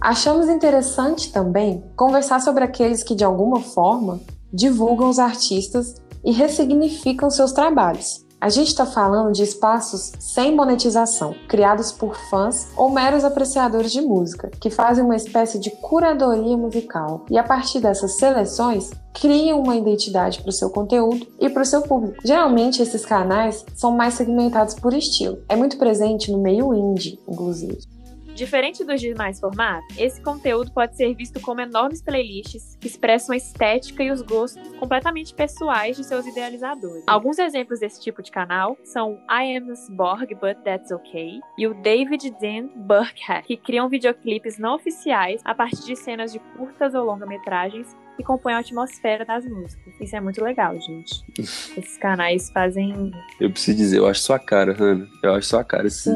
Achamos 0.00 0.48
interessante 0.48 1.32
também 1.32 1.82
conversar 1.96 2.40
sobre 2.40 2.62
aqueles 2.62 3.02
que, 3.02 3.14
de 3.14 3.24
alguma 3.24 3.60
forma, 3.60 4.20
divulgam 4.52 5.08
os 5.08 5.18
artistas 5.18 5.94
e 6.24 6.32
ressignificam 6.32 7.30
seus 7.30 7.52
trabalhos. 7.52 8.24
A 8.38 8.50
gente 8.50 8.68
está 8.68 8.84
falando 8.84 9.32
de 9.32 9.42
espaços 9.42 10.12
sem 10.20 10.54
monetização, 10.54 11.34
criados 11.48 11.90
por 11.90 12.14
fãs 12.28 12.68
ou 12.76 12.90
meros 12.90 13.24
apreciadores 13.24 13.90
de 13.90 14.02
música, 14.02 14.50
que 14.60 14.68
fazem 14.68 15.02
uma 15.02 15.16
espécie 15.16 15.58
de 15.58 15.70
curadoria 15.70 16.56
musical 16.56 17.24
e, 17.30 17.38
a 17.38 17.42
partir 17.42 17.80
dessas 17.80 18.18
seleções, 18.18 18.90
criam 19.14 19.62
uma 19.62 19.74
identidade 19.74 20.42
para 20.42 20.50
o 20.50 20.52
seu 20.52 20.68
conteúdo 20.68 21.26
e 21.40 21.48
para 21.48 21.62
o 21.62 21.66
seu 21.66 21.80
público. 21.80 22.18
Geralmente, 22.22 22.82
esses 22.82 23.06
canais 23.06 23.64
são 23.74 23.90
mais 23.90 24.14
segmentados 24.14 24.74
por 24.74 24.92
estilo. 24.92 25.38
É 25.48 25.56
muito 25.56 25.78
presente 25.78 26.30
no 26.30 26.38
meio 26.38 26.74
indie, 26.74 27.18
inclusive. 27.26 27.95
Diferente 28.36 28.84
dos 28.84 29.00
demais 29.00 29.40
formatos, 29.40 29.96
esse 29.96 30.20
conteúdo 30.20 30.70
pode 30.70 30.94
ser 30.94 31.14
visto 31.14 31.40
como 31.40 31.62
enormes 31.62 32.02
playlists 32.02 32.76
que 32.78 32.86
expressam 32.86 33.32
a 33.32 33.36
estética 33.38 34.02
e 34.02 34.10
os 34.10 34.20
gostos 34.20 34.68
completamente 34.76 35.32
pessoais 35.32 35.96
de 35.96 36.04
seus 36.04 36.26
idealizadores. 36.26 37.02
Alguns 37.06 37.38
exemplos 37.38 37.80
desse 37.80 37.98
tipo 37.98 38.22
de 38.22 38.30
canal 38.30 38.76
são 38.84 39.18
I 39.30 39.56
Am 39.56 39.72
Borg 39.96 40.34
But 40.34 40.62
That's 40.64 40.90
Okay 40.90 41.40
e 41.56 41.66
o 41.66 41.72
David 41.80 42.30
Dean 42.38 42.68
Burkhead, 42.76 43.46
que 43.46 43.56
criam 43.56 43.88
videoclipes 43.88 44.58
não 44.58 44.74
oficiais 44.74 45.40
a 45.42 45.54
partir 45.54 45.86
de 45.86 45.96
cenas 45.96 46.30
de 46.30 46.38
curtas 46.38 46.94
ou 46.94 47.06
longa-metragens 47.06 47.96
que 48.16 48.22
compõem 48.24 48.54
a 48.54 48.58
atmosfera 48.58 49.24
das 49.24 49.44
músicas. 49.44 49.94
Isso 50.00 50.16
é 50.16 50.20
muito 50.20 50.42
legal, 50.42 50.78
gente. 50.80 51.22
Esses 51.38 51.96
canais 51.98 52.50
fazem. 52.50 53.12
Eu 53.40 53.50
preciso 53.50 53.76
dizer, 53.76 53.98
eu 53.98 54.06
acho 54.08 54.20
sua 54.20 54.38
cara, 54.38 54.72
Hannah. 54.72 55.06
Eu 55.22 55.34
acho 55.34 55.48
sua 55.48 55.62
cara 55.64 55.86
esses, 55.86 56.12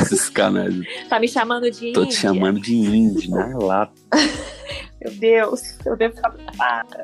esses 0.00 0.28
canais. 0.28 0.74
Tá 1.08 1.20
me 1.20 1.28
chamando 1.28 1.70
de 1.70 1.92
Tô 1.92 2.02
te 2.02 2.08
Índia? 2.08 2.18
chamando 2.20 2.60
de 2.60 2.74
indie, 2.74 3.30
na 3.30 3.46
lata. 3.58 3.92
Meu 5.00 5.12
Deus, 5.18 5.78
eu 5.84 5.96
devo 5.96 6.16
ficar 6.16 6.30
preocupada. 6.30 7.02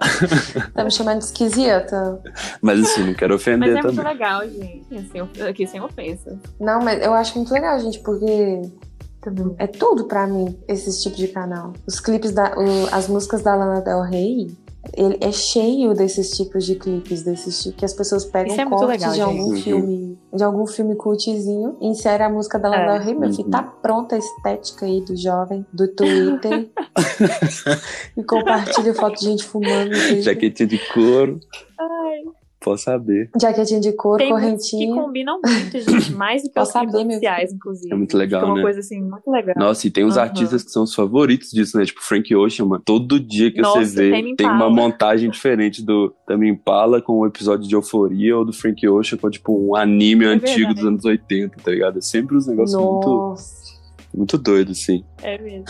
Tá 0.75 0.83
me 0.85 0.91
chamando 0.91 1.19
de 1.19 1.25
esquisita? 1.27 2.21
Mas 2.63 2.81
assim, 2.81 3.05
não 3.05 3.15
quero 3.15 3.35
Mas 3.35 3.41
ofender 3.43 3.69
é 3.77 3.83
muito 3.83 3.97
também. 3.97 4.13
legal, 4.13 4.43
gente. 4.49 4.87
Assim, 4.97 5.43
aqui 5.49 5.67
sem 5.67 5.81
ofensa. 5.81 6.39
Não, 6.59 6.81
mas 6.83 7.03
eu 7.05 7.13
acho 7.13 7.37
muito 7.37 7.53
legal, 7.53 7.79
gente, 7.79 7.99
porque 8.01 8.63
é 9.59 9.67
tudo 9.67 10.07
pra 10.07 10.27
mim, 10.27 10.59
esse 10.69 11.03
tipo 11.03 11.17
de 11.17 11.29
canal. 11.29 11.73
Os 11.87 12.01
clipes 12.01 12.33
da. 12.33 12.55
o- 12.57 12.89
as 12.95 13.09
músicas 13.09 13.43
da 13.43 13.55
Lana 13.55 13.81
Del 13.81 14.03
Rey. 14.03 14.49
Ele 14.97 15.19
é 15.21 15.31
cheio 15.31 15.93
desses 15.93 16.31
tipos 16.31 16.65
de 16.65 16.75
clipes, 16.75 17.23
desses 17.23 17.63
tipos 17.63 17.79
que 17.79 17.85
as 17.85 17.93
pessoas 17.93 18.25
pegam 18.25 18.51
Isso 18.51 18.63
é 18.63 18.67
cortes 18.67 18.89
legal, 18.89 19.13
de 19.13 19.21
algum 19.21 19.51
gente. 19.55 19.63
filme, 19.65 20.19
de 20.33 20.43
algum 20.43 20.67
filme 20.67 20.97
cultzinho, 20.97 21.77
insere 21.83 22.23
a 22.23 22.31
música 22.31 22.59
da 22.59 22.71
Lana 22.71 22.83
É. 22.83 22.93
Del 22.99 23.03
Rey, 23.05 23.15
meu 23.15 23.29
filho, 23.31 23.45
Uhum. 23.45 23.51
tá 23.51 23.63
pronta 23.63 24.15
a 24.17 24.19
estética 24.19 24.87
aí 24.87 25.03
do 25.03 25.15
jovem, 25.15 25.67
do 25.71 25.87
Twitter. 25.87 26.71
e 28.17 28.25
compartilha 28.25 28.95
foto 28.95 29.19
de 29.19 29.25
gente 29.27 29.45
fumando. 29.45 29.95
Jaquetinha 30.23 30.67
de 30.67 30.79
couro, 30.95 31.39
Ai, 31.79 32.23
posso 32.61 32.85
saber. 32.85 33.31
Jaquetinha 33.41 33.81
de 33.81 33.93
couro, 33.93 34.19
tem 34.19 34.31
muitos 34.31 34.71
que 34.71 34.77
correntinha. 34.77 34.95
combinam 35.03 35.41
muito, 35.45 35.81
gente. 35.81 36.13
Mais 36.13 36.43
do 36.43 36.51
que 36.51 36.61
os 36.61 36.69
saber, 36.69 36.93
meu 37.05 37.17
oficiais, 37.17 37.53
inclusive. 37.53 37.93
É 37.93 37.97
muito 37.97 38.17
legal, 38.17 38.41
Fica 38.41 38.51
uma 38.53 38.57
né? 38.57 38.63
coisa 38.63 38.81
assim, 38.81 39.01
muito 39.01 39.31
legal. 39.31 39.55
Nossa, 39.57 39.87
e 39.87 39.91
tem 39.91 40.05
uns 40.05 40.17
Aham. 40.17 40.27
artistas 40.27 40.63
que 40.63 40.71
são 40.71 40.83
os 40.83 40.95
favoritos 40.95 41.51
disso, 41.51 41.77
né? 41.79 41.85
Tipo 41.85 42.03
Frank 42.03 42.35
Ocean, 42.35 42.67
mano. 42.67 42.83
Todo 42.85 43.19
dia 43.19 43.51
que 43.51 43.61
Nossa, 43.61 43.85
você 43.85 44.11
vê, 44.11 44.11
tem 44.11 44.31
Impala. 44.33 44.55
uma 44.55 44.71
montagem 44.71 45.31
diferente 45.31 45.83
do 45.85 46.15
Tame 46.27 46.49
Impala 46.49 47.01
com 47.01 47.15
o 47.21 47.27
episódio 47.27 47.69
de 47.69 47.75
Euforia 47.75 48.37
ou 48.37 48.45
do 48.45 48.53
Frank 48.53 48.87
Ocean 48.89 49.19
com, 49.19 49.31
tipo, 49.31 49.53
um 49.53 49.75
anime 49.75 50.25
antigo 50.27 50.49
verdade. 50.57 50.75
dos 50.75 50.85
anos 50.85 51.05
80, 51.05 51.57
tá 51.63 51.71
ligado? 51.71 51.99
É 51.99 52.01
sempre 52.01 52.37
uns 52.37 52.47
negócios 52.47 52.79
muito, 52.81 53.09
Nossa. 53.09 53.55
muito 53.55 53.80
doidos, 54.15 54.81
assim. 54.81 55.05
É 55.23 55.39
mesmo. 55.39 55.65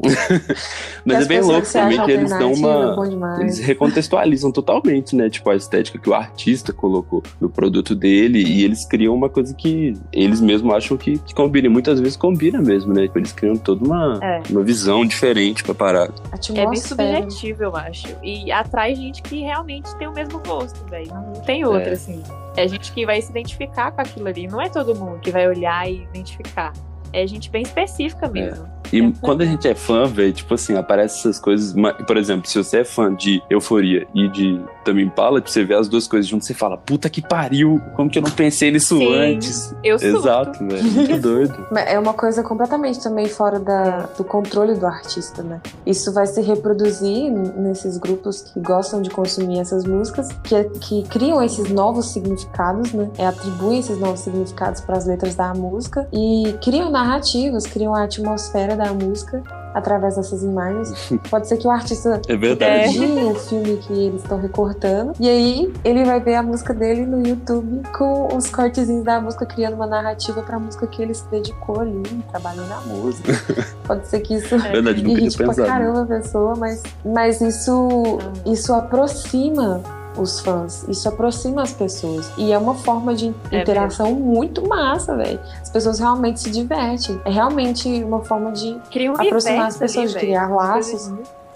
Mas 1.04 1.18
as 1.18 1.24
é 1.24 1.28
bem 1.28 1.40
louco 1.40 1.60
que 1.62 1.66
se 1.68 1.72
também 1.78 2.04
que 2.04 2.10
eles 2.10 2.30
dão 2.30 2.52
uma... 2.52 3.40
Eles 3.40 3.58
recontextualizam 3.58 4.50
totalmente, 4.50 5.14
né? 5.14 5.30
Tipo, 5.30 5.50
a 5.50 5.56
estética 5.56 5.98
que 5.98 6.08
o 6.08 6.14
artista 6.14 6.72
colocou 6.72 7.22
no 7.40 7.48
produto 7.48 7.94
dele 7.94 8.42
e 8.42 8.64
eles 8.64 8.84
criam 8.84 9.14
uma 9.14 9.28
coisa 9.28 9.54
que 9.54 9.94
eles 10.12 10.40
mesmos 10.40 10.74
acham 10.74 10.96
que, 10.96 11.18
que 11.18 11.34
combina. 11.34 11.66
E 11.66 11.70
muitas 11.70 12.00
vezes 12.00 12.16
combina 12.16 12.60
mesmo, 12.60 12.92
né? 12.92 13.02
Tipo, 13.02 13.18
eles 13.18 13.32
criam 13.32 13.56
toda 13.56 13.84
uma, 13.84 14.18
É. 14.22 14.42
uma 14.50 14.62
visão 14.62 15.04
diferente 15.04 15.62
pra 15.62 15.74
parada. 15.74 16.14
É 16.54 16.66
bem 16.66 16.76
subjetivo, 16.80 17.62
eu 17.64 17.76
acho. 17.76 18.08
E 18.22 18.50
atrai 18.50 18.94
gente 18.94 19.22
que 19.22 19.40
realmente 19.40 19.94
tem 19.96 20.08
o 20.08 20.12
mesmo 20.12 20.40
gosto, 20.40 20.84
velho. 20.88 21.08
Não 21.08 21.32
tem 21.42 21.64
outra, 21.64 21.90
É. 21.90 21.92
assim. 21.92 22.22
É 22.56 22.66
gente 22.66 22.90
que 22.92 23.04
vai 23.04 23.20
se 23.20 23.30
identificar 23.30 23.92
com 23.92 24.00
aquilo 24.00 24.28
ali. 24.28 24.46
Não 24.48 24.60
é 24.60 24.68
todo 24.68 24.94
mundo 24.94 25.20
que 25.20 25.30
vai 25.30 25.46
olhar 25.46 25.88
e 25.90 26.02
identificar. 26.04 26.72
É 27.16 27.26
gente 27.26 27.48
bem 27.48 27.62
específica 27.62 28.28
mesmo. 28.28 28.70
E 28.92 29.00
É. 29.00 29.12
quando 29.20 29.42
a 29.42 29.44
gente 29.44 29.66
é 29.68 29.74
fã, 29.74 30.06
velho, 30.06 30.32
tipo 30.32 30.54
assim, 30.54 30.76
aparecem 30.76 31.18
essas 31.20 31.38
coisas. 31.38 31.74
Por 32.06 32.16
exemplo, 32.16 32.48
se 32.48 32.56
você 32.58 32.78
é 32.78 32.84
fã 32.84 33.14
de 33.14 33.42
Euforia 33.50 34.06
e 34.14 34.28
de 34.28 34.60
Tame 34.84 35.02
Impala, 35.02 35.40
tipo, 35.40 35.50
você 35.50 35.64
vê 35.64 35.74
as 35.74 35.88
duas 35.88 36.06
coisas 36.06 36.28
juntas, 36.28 36.46
você 36.46 36.54
fala, 36.54 36.76
puta 36.76 37.08
que 37.10 37.20
pariu, 37.20 37.80
como 37.94 38.08
que 38.10 38.18
eu 38.18 38.22
não 38.22 38.30
pensei 38.30 38.70
nisso 38.70 38.98
Sim, 38.98 39.14
antes? 39.14 39.74
Eu 39.82 39.98
surto. 39.98 40.16
Exato, 40.18 40.66
velho. 40.66 40.84
Muito 40.84 41.18
doido. 41.20 41.66
É 41.76 41.98
uma 41.98 42.14
coisa 42.14 42.42
completamente 42.42 43.02
também 43.02 43.26
fora 43.26 43.58
da, 43.58 44.06
do 44.16 44.24
controle 44.24 44.74
do 44.74 44.86
artista, 44.86 45.42
né? 45.42 45.60
Isso 45.84 46.12
vai 46.12 46.26
se 46.26 46.40
reproduzir 46.40 47.30
nesses 47.30 47.98
grupos 47.98 48.42
que 48.42 48.60
gostam 48.60 49.02
de 49.02 49.10
consumir 49.10 49.58
essas 49.60 49.84
músicas, 49.84 50.28
que, 50.44 50.64
que 50.80 51.02
criam 51.08 51.42
esses 51.42 51.70
novos 51.70 52.12
significados, 52.12 52.92
né? 52.92 53.08
É, 53.18 53.26
atribuem 53.26 53.78
esses 53.80 53.98
novos 53.98 54.20
significados 54.20 54.80
para 54.80 54.96
as 54.96 55.06
letras 55.06 55.34
da 55.34 55.52
música 55.54 56.06
e 56.12 56.54
criam 56.62 56.90
narrativas, 56.90 57.66
criam 57.66 57.94
a 57.94 58.04
atmosfera 58.04 58.75
da 58.76 58.92
música 58.92 59.42
através 59.74 60.16
dessas 60.16 60.42
imagens. 60.42 61.12
Pode 61.28 61.46
ser 61.46 61.58
que 61.58 61.66
o 61.66 61.70
artista 61.70 62.20
É 62.28 62.36
verdade. 62.36 62.98
O 62.98 63.34
filme 63.34 63.76
que 63.76 63.92
eles 63.92 64.22
estão 64.22 64.38
recortando. 64.38 65.12
E 65.20 65.28
aí 65.28 65.72
ele 65.84 66.04
vai 66.04 66.18
ver 66.18 66.36
a 66.36 66.42
música 66.42 66.72
dele 66.72 67.04
no 67.04 67.26
YouTube 67.26 67.82
com 67.96 68.34
os 68.34 68.48
cortezinhos 68.48 69.04
da 69.04 69.20
música, 69.20 69.44
criando 69.44 69.74
uma 69.74 69.86
narrativa 69.86 70.42
pra 70.42 70.58
música 70.58 70.86
que 70.86 71.02
ele 71.02 71.12
se 71.12 71.28
dedicou 71.30 71.80
ali, 71.80 72.02
trabalhou 72.30 72.66
na 72.66 72.80
música. 72.80 73.32
Pode 73.86 74.06
ser 74.08 74.20
que 74.20 74.34
isso 74.34 74.58
Verdade, 74.58 74.80
nunca 74.80 74.94
tinha 74.94 75.18
irrite 75.18 75.36
pra 75.36 75.48
pensado. 75.48 75.68
caramba 75.68 76.02
a 76.02 76.06
pessoa, 76.06 76.54
mas, 76.56 76.82
mas 77.04 77.40
isso, 77.42 78.18
isso 78.46 78.72
aproxima 78.72 79.82
os 80.16 80.40
fãs, 80.40 80.84
isso 80.88 81.08
aproxima 81.08 81.62
as 81.62 81.72
pessoas. 81.72 82.30
E 82.36 82.52
é 82.52 82.58
uma 82.58 82.74
forma 82.74 83.14
de 83.14 83.34
É 83.50 83.60
interação 83.60 84.14
muito 84.14 84.66
massa, 84.66 85.16
velho. 85.16 85.40
As 85.60 85.70
pessoas 85.70 85.98
realmente 85.98 86.40
se 86.40 86.50
divertem. 86.50 87.20
É 87.24 87.30
realmente 87.30 87.88
uma 88.02 88.24
forma 88.24 88.52
de 88.52 88.74
um 88.74 89.14
aproximar 89.14 89.68
as 89.68 89.76
pessoas, 89.76 90.10
ali, 90.10 90.14
de 90.14 90.18
criar 90.18 90.48
laços. 90.48 91.12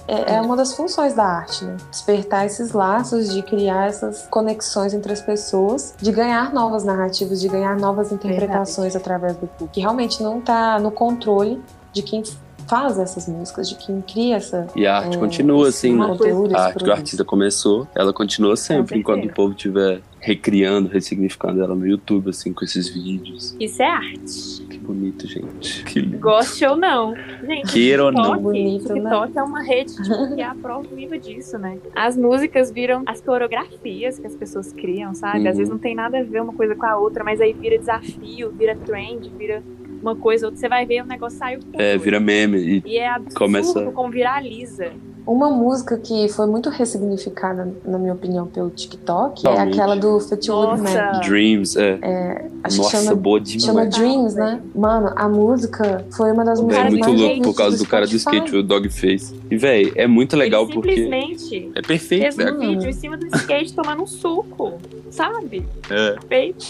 É, 0.08 0.34
é 0.34 0.40
uma 0.40 0.56
das 0.56 0.74
funções 0.74 1.14
da 1.14 1.24
arte, 1.24 1.64
né? 1.64 1.76
Despertar 1.88 2.44
esses 2.44 2.72
laços, 2.72 3.32
de 3.32 3.42
criar 3.42 3.86
essas 3.86 4.26
conexões 4.28 4.92
entre 4.92 5.12
as 5.12 5.20
pessoas, 5.20 5.94
de 6.00 6.10
ganhar 6.10 6.52
novas 6.52 6.82
narrativas, 6.82 7.40
de 7.40 7.48
ganhar 7.48 7.76
novas 7.76 8.10
interpretações 8.10 8.96
através 8.96 9.36
do 9.36 9.46
público. 9.46 9.68
Que 9.72 9.80
realmente 9.80 10.20
não 10.20 10.40
tá 10.40 10.80
no 10.80 10.90
controle 10.90 11.62
de 11.92 12.02
quem 12.02 12.22
faz 12.70 13.00
essas 13.00 13.28
músicas, 13.28 13.68
de 13.68 13.74
quem 13.74 14.00
cria 14.00 14.36
essa. 14.36 14.68
E 14.76 14.86
a 14.86 14.98
arte 14.98 15.16
é, 15.16 15.18
continua 15.18 15.68
assim, 15.68 15.96
né? 15.96 16.06
conteúdo, 16.06 16.56
A 16.56 16.66
arte 16.66 16.84
que 16.84 16.88
o 16.88 16.92
artista 16.92 17.24
começou, 17.24 17.88
ela 17.96 18.12
continua 18.12 18.56
sempre, 18.56 19.00
enquanto 19.00 19.26
o 19.26 19.34
povo 19.34 19.52
estiver 19.52 20.00
recriando, 20.20 20.88
ressignificando 20.88 21.62
ela 21.62 21.74
no 21.74 21.86
YouTube, 21.86 22.30
assim, 22.30 22.52
com 22.52 22.64
esses 22.64 22.88
vídeos. 22.88 23.56
Isso 23.58 23.82
é 23.82 23.86
arte. 23.86 24.66
Que 24.68 24.78
bonito, 24.78 25.26
gente. 25.26 25.82
Que 25.84 26.00
lindo. 26.00 26.18
Goste 26.18 26.64
ou 26.64 26.76
não. 26.76 27.14
Gente, 27.42 27.72
Queira 27.72 28.04
ou 28.04 28.12
não. 28.12 28.22
TikTok, 28.22 28.42
Bonito, 28.42 28.94
né? 28.94 29.00
TikTok 29.00 29.38
é 29.38 29.42
uma 29.42 29.62
rede 29.62 29.96
tipo, 29.96 30.34
que 30.34 30.40
é 30.40 30.44
a 30.44 30.54
prova 30.54 30.86
viva 30.94 31.18
disso, 31.18 31.58
né? 31.58 31.78
As 31.96 32.16
músicas 32.16 32.70
viram 32.70 33.02
as 33.06 33.20
coreografias 33.20 34.18
que 34.18 34.26
as 34.26 34.36
pessoas 34.36 34.72
criam, 34.72 35.14
sabe? 35.14 35.40
Uhum. 35.40 35.48
Às 35.48 35.56
vezes 35.56 35.70
não 35.70 35.78
tem 35.78 35.94
nada 35.94 36.20
a 36.20 36.22
ver 36.22 36.42
uma 36.42 36.52
coisa 36.52 36.76
com 36.76 36.86
a 36.86 36.96
outra, 36.96 37.24
mas 37.24 37.40
aí 37.40 37.52
vira 37.52 37.78
desafio, 37.78 38.52
vira 38.52 38.76
trend, 38.76 39.28
vira 39.36 39.62
uma 40.00 40.16
coisa, 40.16 40.46
outra. 40.46 40.60
Você 40.60 40.68
vai 40.68 40.86
ver 40.86 41.02
o 41.02 41.06
negócio 41.06 41.38
saiu 41.38 41.60
É, 41.74 41.96
vira 41.98 42.18
meme. 42.20 42.58
E 42.58 42.82
E 42.86 42.98
é 42.98 43.08
absurdo 43.08 43.38
Começa- 43.38 43.90
como 43.92 44.10
viraliza. 44.10 44.92
Uma 45.26 45.50
música 45.50 45.96
que 45.98 46.28
foi 46.28 46.46
muito 46.46 46.68
ressignificada, 46.70 47.72
na 47.84 47.98
minha 47.98 48.12
opinião, 48.12 48.46
pelo 48.46 48.70
TikTok 48.70 49.46
é 49.46 49.50
Realmente. 49.50 49.78
aquela 49.80 49.94
do 49.96 50.18
Fleetwood 50.20 50.80
Nossa. 50.82 51.02
Mac. 51.12 51.24
Dreams, 51.26 51.76
é. 51.76 52.46
Acho 52.64 52.78
Nossa, 52.78 52.90
que 52.98 53.04
chama, 53.04 53.14
boa 53.16 53.40
chama 53.44 53.86
demais. 53.86 53.94
Dreams, 53.96 54.34
né? 54.34 54.60
Mano, 54.74 55.12
a 55.16 55.28
música 55.28 56.04
foi 56.16 56.32
uma 56.32 56.44
das 56.44 56.58
O 56.58 56.62
É 56.62 56.64
músicas 56.64 56.78
cara 56.78 56.90
muito 56.90 57.08
mais 57.08 57.20
louco 57.20 57.42
por 57.42 57.54
causa 57.54 57.76
do 57.78 57.86
cara 57.86 58.06
do 58.06 58.16
skate, 58.16 58.56
o 58.56 58.62
Dogface. 58.62 59.34
E, 59.50 59.56
véi, 59.56 59.92
é 59.94 60.06
muito 60.06 60.36
legal 60.36 60.64
Ele 60.64 60.72
porque. 60.74 60.94
simplesmente 60.96 61.70
É 61.74 61.82
perfeito, 61.82 62.22
fez 62.22 62.36
né? 62.36 62.52
um 62.52 62.58
vídeo 62.58 62.88
em 62.90 62.92
cima 62.92 63.16
do 63.16 63.26
skate 63.36 63.72
tomando 63.74 64.02
um 64.02 64.06
suco, 64.06 64.74
sabe? 65.10 65.66
É, 65.90 66.16
Feito. 66.28 66.66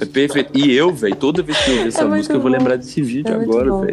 é 0.00 0.04
perfeito. 0.04 0.50
E 0.58 0.72
eu, 0.72 0.92
véi, 0.92 1.14
toda 1.14 1.42
vez 1.42 1.58
que 1.58 1.70
eu 1.70 1.76
ouvir 1.76 1.88
essa 1.88 2.02
É 2.02 2.04
música, 2.04 2.34
eu 2.34 2.40
vou 2.40 2.50
bom. 2.50 2.56
lembrar 2.56 2.76
desse 2.76 3.02
vídeo 3.02 3.32
É 3.34 3.42
agora, 3.42 3.70
bom. 3.70 3.86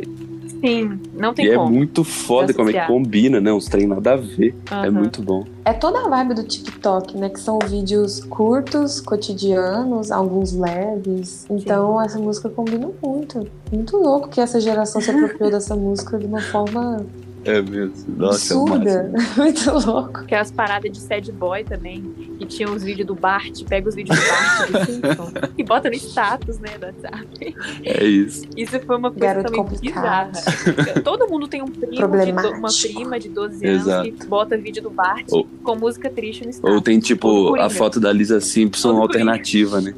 Sim, 0.64 0.98
não 1.14 1.34
tem 1.34 1.46
E 1.46 1.50
é 1.50 1.56
como. 1.58 1.70
muito 1.70 2.06
foda 2.06 2.54
como 2.54 2.70
é 2.70 2.74
que 2.74 2.88
combina, 2.88 3.42
né? 3.42 3.52
Uns 3.52 3.66
trem 3.66 3.86
nada 3.86 4.14
a 4.14 4.16
ver. 4.16 4.56
É 4.72 4.76
Aham. 4.76 4.92
muito 4.92 5.22
bom. 5.22 5.44
É 5.66 5.74
toda 5.74 6.00
a 6.00 6.08
vibe 6.08 6.36
do 6.36 6.44
TikTok, 6.44 7.18
né? 7.18 7.28
Que 7.28 7.40
são 7.42 7.60
vídeos 7.68 8.22
curtos, 8.24 9.02
cotidianos, 9.02 10.10
alguns 10.10 10.54
leves. 10.54 11.46
Então 11.50 12.02
essa 12.02 12.18
música 12.18 12.50
combina 12.50 12.90
muito. 13.04 13.46
Muito 13.74 13.98
louco 13.98 14.30
que 14.30 14.40
essa 14.40 14.60
geração 14.62 15.02
se 15.02 15.12
apropriou 15.12 15.52
dessa 15.52 15.76
música 15.76 16.18
de 16.18 16.26
uma 16.28 16.42
forma 16.42 17.06
É 17.46 17.62
mesmo. 17.62 18.16
Nossa, 18.18 18.54
é 18.54 18.58
absurda. 18.58 19.12
máximo. 19.12 19.36
muito 19.44 19.88
louco. 19.92 20.20
Aquelas 20.22 20.52
paradas 20.52 20.92
de 20.92 21.00
sad 21.00 21.32
boy 21.32 21.64
também, 21.64 22.02
que 22.40 22.46
tinha 22.46 22.70
os 22.70 22.82
vídeos 22.84 23.08
do 23.08 23.16
Bart, 23.16 23.64
pega 23.68 23.90
os 23.90 23.96
vídeos 23.96 24.18
do 24.18 24.26
Bart 24.26 24.72
do 24.72 24.86
Simpson 24.92 25.32
e 25.58 25.64
bota 25.64 25.90
no 25.90 25.96
status, 25.96 26.60
né, 26.60 26.70
do 26.80 26.86
WhatsApp. 26.86 27.56
É 27.84 28.04
isso. 28.06 28.44
Isso 28.56 28.80
foi 28.80 28.96
uma 28.98 29.12
coisa 29.12 29.26
Garoto 29.26 29.46
também 29.52 29.64
complicado. 29.66 30.32
bizarra. 30.32 31.02
Todo 31.02 31.28
mundo 31.28 31.48
tem 31.48 31.62
um 31.62 31.68
primo, 31.68 32.18
de 32.18 32.32
do- 32.32 32.50
uma 32.52 32.70
prima 32.82 33.20
de 33.20 33.30
12 33.30 33.66
anos 33.68 33.82
Exato. 33.88 34.12
que 34.12 34.26
bota 34.28 34.58
vídeo 34.58 34.82
do 34.84 34.90
Bart 34.90 35.26
Ou- 35.32 35.48
com 35.64 35.76
música 35.76 36.10
triste 36.10 36.46
no 36.46 36.50
status. 36.52 36.74
Ou 36.74 36.82
tem, 36.82 37.00
tipo, 37.00 37.56
a 37.60 37.70
foto 37.70 38.00
da 38.00 38.12
Lisa 38.12 38.40
Simpson 38.40 39.02
alternativa, 39.02 39.82
né? 39.82 39.94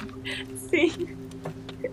Sim. 0.70 0.92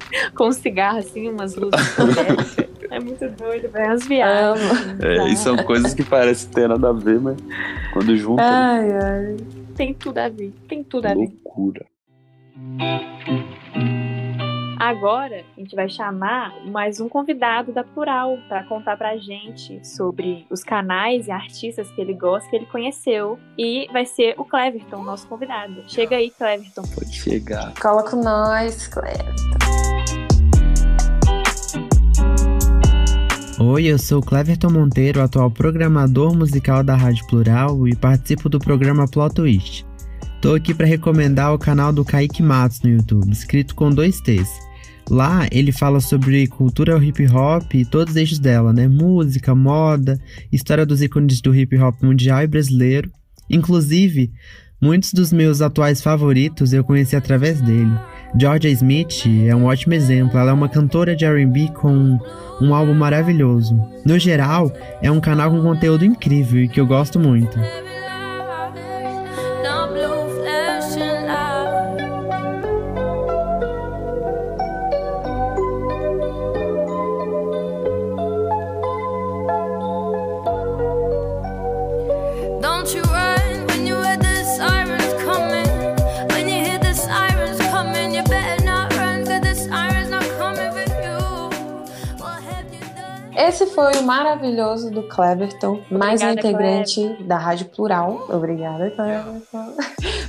Com 0.35 0.47
um 0.47 0.51
cigarro, 0.51 0.99
assim, 0.99 1.29
umas 1.29 1.55
luzes. 1.55 1.73
É 2.89 3.01
muito 3.01 3.27
doido, 3.31 3.69
vai 3.69 3.85
umas 3.85 4.07
viagens. 4.07 5.03
É, 5.03 5.27
e 5.27 5.35
são 5.35 5.57
coisas 5.57 5.93
que 5.93 6.05
parecem 6.05 6.49
ter 6.51 6.69
nada 6.69 6.89
a 6.89 6.93
ver, 6.93 7.19
mas 7.19 7.37
quando 7.91 8.15
juntam, 8.15 8.45
Ai, 8.47 8.89
ai. 8.91 9.37
Tem 9.75 9.93
tudo 9.93 10.17
a 10.19 10.29
ver, 10.29 10.53
tem 10.69 10.83
tudo 10.85 11.05
a 11.05 11.09
ver. 11.09 11.15
loucura. 11.15 11.85
Agora, 14.79 15.43
a 15.57 15.59
gente 15.59 15.75
vai 15.75 15.89
chamar 15.89 16.53
mais 16.65 17.01
um 17.01 17.09
convidado 17.09 17.73
da 17.73 17.83
Plural 17.83 18.37
para 18.47 18.63
contar 18.63 18.95
pra 18.95 19.17
gente 19.17 19.85
sobre 19.85 20.47
os 20.49 20.63
canais 20.63 21.27
e 21.27 21.31
artistas 21.31 21.91
que 21.91 21.99
ele 21.99 22.13
gosta, 22.13 22.49
que 22.49 22.55
ele 22.55 22.67
conheceu. 22.67 23.37
E 23.57 23.87
vai 23.91 24.05
ser 24.05 24.35
o 24.37 24.45
Cleverton, 24.45 25.03
nosso 25.03 25.27
convidado. 25.27 25.83
Chega 25.87 26.15
aí, 26.15 26.29
Cleverton. 26.29 26.83
Pode 26.95 27.13
chegar. 27.13 27.73
Cola 27.81 28.09
com 28.09 28.23
nós, 28.23 28.87
Cleber. 28.87 29.35
Oi, 33.59 33.85
eu 33.85 33.97
sou 33.97 34.21
Cleverton 34.21 34.69
Monteiro, 34.69 35.19
atual 35.19 35.49
programador 35.49 36.31
musical 36.37 36.83
da 36.83 36.95
Rádio 36.95 37.25
Plural 37.25 37.87
e 37.87 37.95
participo 37.95 38.47
do 38.47 38.59
programa 38.59 39.07
Plot 39.07 39.33
Twist. 39.33 39.83
Tô 40.39 40.53
aqui 40.53 40.75
para 40.75 40.85
recomendar 40.85 41.51
o 41.51 41.57
canal 41.57 41.91
do 41.91 42.05
Kaique 42.05 42.43
Matos 42.43 42.83
no 42.83 42.91
YouTube, 42.91 43.31
escrito 43.31 43.73
com 43.73 43.89
dois 43.89 44.21
T's. 44.21 44.47
Lá 45.09 45.47
ele 45.51 45.71
fala 45.71 45.99
sobre 45.99 46.45
cultura 46.45 47.03
hip 47.03 47.25
hop 47.29 47.73
e 47.73 47.83
todos 47.83 48.11
os 48.11 48.17
eixos 48.17 48.37
dela, 48.37 48.71
né? 48.71 48.87
Música, 48.87 49.55
moda, 49.55 50.21
história 50.51 50.85
dos 50.85 51.01
ícones 51.01 51.41
do 51.41 51.55
hip 51.55 51.75
hop 51.79 51.95
mundial 52.03 52.43
e 52.43 52.47
brasileiro. 52.47 53.09
Inclusive, 53.49 54.31
muitos 54.81 55.11
dos 55.13 55.33
meus 55.33 55.61
atuais 55.61 56.01
favoritos 56.01 56.73
eu 56.73 56.83
conheci 56.83 57.15
através 57.15 57.59
dele. 57.61 57.91
Georgia 58.39 58.69
Smith 58.69 59.25
é 59.47 59.55
um 59.55 59.65
ótimo 59.65 59.93
exemplo, 59.93 60.37
ela 60.37 60.51
é 60.51 60.53
uma 60.53 60.69
cantora 60.69 61.15
de 61.15 61.25
R&B 61.25 61.69
com 61.73 62.19
um 62.61 62.73
álbum 62.73 62.93
maravilhoso. 62.93 63.75
No 64.05 64.19
geral, 64.19 64.71
é 65.01 65.09
um 65.11 65.19
canal 65.19 65.51
com 65.51 65.61
conteúdo 65.61 66.05
incrível 66.05 66.61
e 66.61 66.67
que 66.67 66.79
eu 66.79 66.85
gosto 66.85 67.19
muito. 67.19 67.57
Don't 82.61 82.93
you 82.95 83.03
run 83.03 83.36
Esse 93.37 93.67
foi 93.67 93.93
o 93.97 94.03
maravilhoso 94.03 94.89
do 94.89 95.03
Cleverton, 95.03 95.79
mais 95.91 96.23
um 96.23 96.29
integrante 96.31 97.07
da 97.23 97.37
Rádio 97.37 97.67
Plural. 97.67 98.25
Obrigada, 98.29 98.89
Cleverton, 98.89 99.75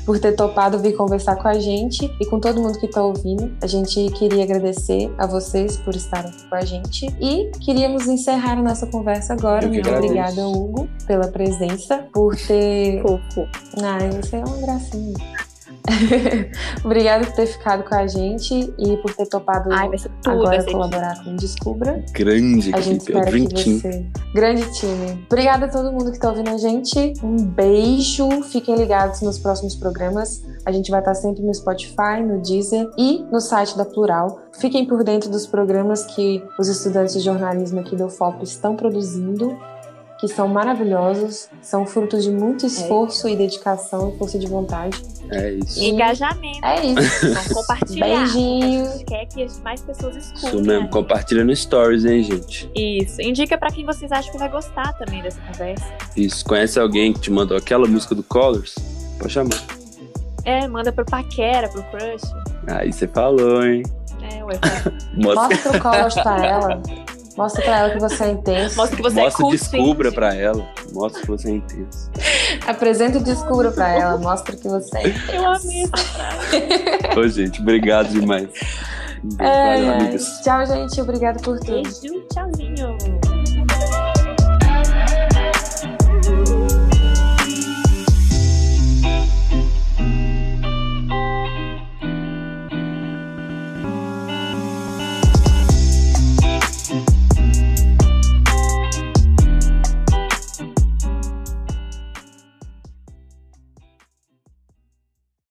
por 0.05 0.21
ter 0.21 0.33
topado 0.33 0.79
vir 0.79 0.94
conversar 0.94 1.37
com 1.37 1.49
a 1.49 1.55
gente 1.55 2.05
e 2.21 2.27
com 2.27 2.38
todo 2.38 2.61
mundo 2.61 2.79
que 2.79 2.85
está 2.85 3.03
ouvindo. 3.03 3.51
A 3.62 3.66
gente 3.66 4.11
queria 4.11 4.44
agradecer 4.44 5.11
a 5.16 5.27
vocês 5.27 5.79
por 5.79 5.97
estarem 5.97 6.31
aqui 6.31 6.47
com 6.51 6.55
a 6.55 6.64
gente 6.66 7.07
e 7.18 7.51
queríamos 7.64 8.07
encerrar 8.07 8.59
a 8.59 8.62
nossa 8.62 8.87
conversa 8.87 9.33
agora. 9.33 9.66
Muito 9.66 9.88
obrigada, 9.88 10.47
Hugo, 10.47 10.87
pela 11.07 11.29
presença, 11.29 12.07
por 12.12 12.37
ter 12.37 13.01
Fofo. 13.01 13.49
Ai, 13.83 14.11
você 14.11 14.37
é 14.37 14.44
uma 14.44 14.59
gracinha. 14.59 15.48
Obrigada 16.85 17.27
por 17.27 17.35
ter 17.35 17.46
ficado 17.46 17.83
com 17.85 17.94
a 17.94 18.07
gente 18.07 18.74
e 18.79 18.96
por 18.98 19.14
ter 19.14 19.27
topado 19.27 19.72
Ai, 19.72 19.88
vai 19.88 19.98
ser 19.98 20.11
tudo. 20.22 20.40
agora 20.40 20.64
colaborar 20.64 21.24
com 21.24 21.31
o 21.31 21.37
Descubra. 21.37 22.05
Grande 22.12 22.74
A 22.74 22.81
gente 22.81 23.03
equipe, 23.03 23.12
é 23.12 23.20
o 23.20 23.24
Dream 23.24 23.46
Team. 23.46 23.79
você. 23.79 24.07
Grande 24.35 24.72
time. 24.72 25.27
Obrigada 25.31 25.66
a 25.66 25.68
todo 25.68 25.92
mundo 25.92 26.11
que 26.11 26.16
está 26.16 26.31
ouvindo 26.31 26.51
a 26.51 26.59
gente. 26.59 27.14
Um 27.22 27.37
beijo. 27.37 28.29
Fiquem 28.42 28.77
ligados 28.77 29.20
nos 29.22 29.38
próximos 29.38 29.74
programas. 29.74 30.42
A 30.64 30.72
gente 30.72 30.90
vai 30.90 31.01
estar 31.01 31.14
sempre 31.14 31.42
no 31.42 31.53
Spotify, 31.55 32.22
no 32.22 32.40
Deezer 32.42 32.88
e 32.96 33.24
no 33.31 33.40
site 33.40 33.77
da 33.77 33.85
Plural. 33.85 34.40
Fiquem 34.59 34.87
por 34.87 35.03
dentro 35.05 35.31
dos 35.31 35.46
programas 35.46 36.05
que 36.05 36.42
os 36.59 36.68
estudantes 36.68 37.14
de 37.14 37.20
jornalismo 37.20 37.81
aqui 37.81 37.96
do 37.96 38.07
UFOP 38.07 38.42
estão 38.44 38.74
produzindo, 38.77 39.57
que 40.21 40.27
são 40.27 40.49
maravilhosos, 40.49 41.49
são 41.63 41.87
frutos 41.87 42.25
de 42.25 42.31
muito 42.31 42.67
esforço 42.67 43.29
e 43.29 43.37
dedicação 43.37 44.13
e 44.13 44.19
força 44.19 44.39
de 44.39 44.47
vontade. 44.49 45.01
É 45.31 45.53
isso. 45.53 45.79
E 45.79 45.91
engajamento. 45.91 46.65
É 46.65 46.85
isso. 46.87 47.35
Vamos 47.35 47.49
compartilhar. 47.55 48.07
Beijinhos. 48.07 48.89
A 48.89 48.93
gente 48.93 49.05
quer 49.05 49.27
que 49.27 49.47
mais 49.63 49.81
pessoas 49.83 50.17
escutem. 50.17 50.49
Isso 50.49 50.63
mesmo. 50.63 50.83
né? 50.85 50.89
Compartilha 50.91 51.45
no 51.45 51.55
Stories, 51.55 52.05
hein, 52.05 52.23
gente? 52.25 52.69
Isso. 52.75 53.21
Indica 53.23 53.57
pra 53.57 53.71
quem 53.71 53.85
vocês 53.85 54.11
acham 54.11 54.33
que 54.33 54.39
vai 54.39 54.49
gostar 54.49 54.93
também 54.95 55.23
dessa 55.23 55.41
conversa. 55.43 55.85
Isso. 56.17 56.45
Conhece 56.45 56.81
alguém 56.81 57.13
que 57.13 57.21
te 57.21 57.31
mandou 57.31 57.57
aquela 57.57 57.87
música 57.87 58.15
do 58.15 58.23
Colors? 58.23 58.75
Pode 59.19 59.33
chamar. 59.33 59.51
É, 60.45 60.67
manda 60.67 60.91
pro 60.91 61.05
paquera, 61.05 61.69
pro 61.69 61.83
crush. 61.85 62.23
Aí 62.67 62.93
você 62.93 63.07
falou, 63.07 63.65
hein? 63.65 63.83
É, 64.33 64.43
ué, 64.45 64.59
Mostra, 65.15 65.49
Mostra 65.49 65.77
o 65.77 65.81
Colors 65.81 66.15
pra 66.15 66.47
ela. 66.47 66.83
Mostra 67.38 67.62
pra 67.62 67.79
ela 67.79 67.90
que 67.90 68.01
você 68.01 68.24
é 68.24 68.31
intenso. 68.33 68.77
mostra 68.77 68.96
que 68.96 69.03
você 69.03 69.14
mostra 69.14 69.42
é 69.42 69.42
cool, 69.42 69.51
descubra 69.53 70.09
sim. 70.09 70.14
pra 70.16 70.35
ela. 70.35 70.68
Mostra 70.92 71.20
que 71.20 71.27
você 71.29 71.48
é 71.48 71.53
intenso. 71.53 72.11
Apresenta 72.66 73.18
e 73.18 73.20
descubra 73.22 73.70
pra 73.70 73.88
ela. 73.90 74.18
Mostra 74.18 74.57
que 74.57 74.66
você 74.66 74.98
é 74.98 75.09
intenso. 75.09 75.33
Eu 75.33 75.46
amei 75.46 75.85
essa 75.85 75.96
frase. 76.05 77.18
Ô, 77.20 77.29
gente, 77.29 77.62
obrigado 77.62 78.09
demais. 78.09 78.48
Um 79.24 79.37
beijo, 79.37 79.90
amigas. 79.92 80.40
Tchau, 80.42 80.66
gente. 80.66 81.01
Obrigada 81.01 81.38
por 81.38 81.61
tudo. 81.61 81.83
Beijo, 81.83 82.27
tchauzinho. 82.33 83.28